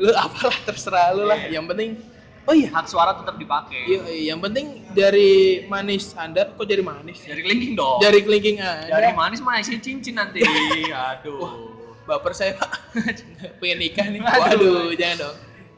lu 0.00 0.12
apalah 0.16 0.58
terserah 0.64 1.12
lu 1.14 1.28
lah. 1.28 1.38
Iya. 1.46 1.60
yang 1.60 1.68
penting 1.68 2.15
oh 2.46 2.54
iya. 2.54 2.68
Hak 2.70 2.86
suara 2.86 3.12
tetap 3.18 3.36
dipakai. 3.36 3.86
Iya, 3.86 4.00
iya, 4.06 4.22
yang 4.34 4.40
penting 4.40 4.86
dari 4.94 5.64
manis 5.66 6.14
anda 6.14 6.46
kok 6.54 6.66
jadi 6.66 6.82
manis? 6.82 7.22
Dari 7.26 7.42
kelingking 7.42 7.74
dong. 7.74 7.98
Dari 7.98 8.22
kelingking 8.22 8.58
anda 8.62 8.90
dari 8.90 9.10
manis 9.12 9.42
mah 9.42 9.58
isi 9.60 9.78
cincin 9.82 10.16
nanti. 10.16 10.42
Aduh. 11.10 11.74
Baper 12.06 12.32
saya 12.32 12.54
pak. 12.54 12.70
Pengen 13.60 13.78
nikah 13.82 14.06
nih. 14.06 14.22
Aduh. 14.22 14.46
waduh 14.46 14.94
jangan 14.94 15.16
dong. 15.26 15.36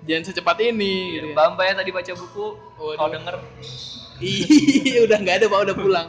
Jangan 0.09 0.23
secepat 0.29 0.57
ini 0.65 1.21
gitu 1.21 1.27
ya. 1.33 1.53
Ya 1.53 1.73
tadi 1.77 1.91
baca 1.93 2.13
buku 2.17 2.47
kalau 2.77 3.11
denger. 3.13 3.37
Iya, 4.19 4.99
udah 5.09 5.17
nggak 5.21 5.37
ada 5.43 5.47
pak. 5.49 5.59
Udah 5.69 5.77
pulang. 5.77 6.09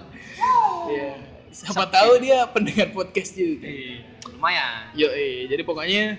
Iya. 0.90 1.12
siapa 1.50 1.92
tahu 1.92 2.24
dia 2.24 2.48
pendengar 2.48 2.88
podcast 2.96 3.36
juga. 3.36 3.68
Eh, 3.68 4.00
lumayan. 4.32 4.96
Yo, 4.96 5.12
jadi 5.52 5.60
pokoknya 5.68 6.16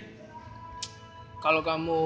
kalau 1.40 1.64
kamu 1.64 2.02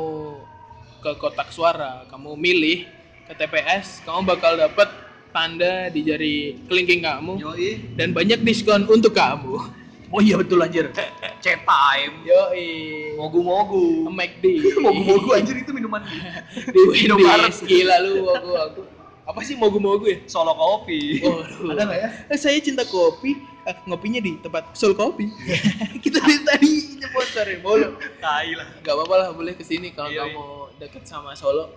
ke 1.04 1.20
kotak 1.20 1.52
suara, 1.52 2.08
kamu 2.08 2.32
milih 2.34 2.88
ke 3.24 3.36
TPS, 3.36 4.00
kamu 4.02 4.24
bakal 4.26 4.56
dapat 4.56 4.88
tanda 5.28 5.90
di 5.90 6.00
jari 6.00 6.34
kelingking 6.64 7.02
kamu 7.02 7.36
yoi 7.36 7.76
dan 7.92 8.10
banyak 8.10 8.40
diskon 8.40 8.86
untuk 8.86 9.12
kamu. 9.12 9.60
oh 10.08 10.20
iya 10.22 10.38
betul 10.38 10.62
anjir 10.62 10.88
chat 11.42 11.60
time 11.60 12.14
Yo, 12.22 12.40
mogu-mogu 13.14 14.06
McD. 14.08 14.44
mogu-mogu 14.84 15.34
anjir 15.34 15.58
itu 15.58 15.74
minuman 15.74 16.00
di 16.72 16.80
Minum 17.02 17.18
bareng. 17.18 17.50
Wendy's. 17.50 17.66
Gila 17.66 17.96
lu, 18.00 18.14
aku, 18.26 18.50
aku. 18.54 18.80
Apa 19.24 19.40
sih 19.42 19.56
mogu-mogu 19.56 20.06
ya? 20.06 20.22
solo 20.24 20.54
kopi 20.54 21.18
Waduh. 21.20 21.72
ada 21.74 21.82
nggak 21.82 21.98
ya 21.98 22.08
Eh, 22.28 22.38
saya 22.38 22.56
cinta 22.60 22.86
kopi, 22.86 23.34
Eh, 23.64 23.76
ngopinya 23.84 24.20
di 24.20 24.36
tempat 24.38 24.76
Soul 24.76 24.92
Kopi. 24.92 25.24
Kita 26.04 26.20
dari 26.20 26.36
tadi 26.44 26.72
sponsorin 27.00 27.58
mulu. 27.58 27.96
tai 28.20 28.52
lah 28.52 28.68
Gak 28.84 28.92
apa-apa 28.92 29.14
lah, 29.16 29.28
boleh 29.32 29.56
ke 29.56 29.64
sini 29.64 29.88
kalau 29.90 30.12
Iya, 30.12 30.28
kamu 30.28 30.63
deket 30.78 31.06
sama 31.06 31.36
Solo. 31.38 31.72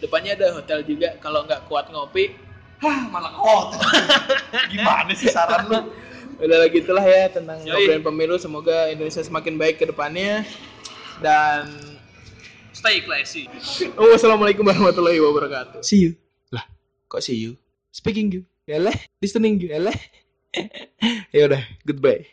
Depannya 0.00 0.36
ada 0.38 0.56
hotel 0.56 0.82
juga. 0.86 1.16
Kalau 1.20 1.44
nggak 1.44 1.68
kuat 1.68 1.92
ngopi, 1.92 2.32
Hah, 2.80 3.12
malah 3.12 3.36
kot 3.36 3.76
gimana 4.72 5.12
sih 5.12 5.28
saran 5.28 5.68
lu 5.68 5.92
udah 6.40 6.64
gitulah 6.72 7.04
ya 7.04 7.28
tentang 7.28 7.60
ngobrolin 7.60 8.00
pemilu. 8.00 8.40
Semoga 8.40 8.88
Indonesia 8.88 9.20
semakin 9.20 9.60
baik 9.60 9.76
ke 9.76 9.84
depannya. 9.84 10.48
Dan 11.20 11.68
stay 12.72 13.04
classy 13.04 13.44
oh, 14.00 14.08
wassalamualaikum 14.08 14.64
warahmatullahi 14.64 15.20
wabarakatuh. 15.20 15.84
See 15.84 16.08
you. 16.08 16.16
Lah, 16.48 16.64
kok 17.12 17.20
see 17.20 17.36
you? 17.36 17.60
Speaking 17.92 18.32
you. 18.32 18.42
Yalah, 18.64 18.96
listening 19.20 19.60
you. 19.60 19.68
Yalah. 19.68 19.92
ya 21.36 21.44
udah, 21.52 21.62
goodbye. 21.84 22.24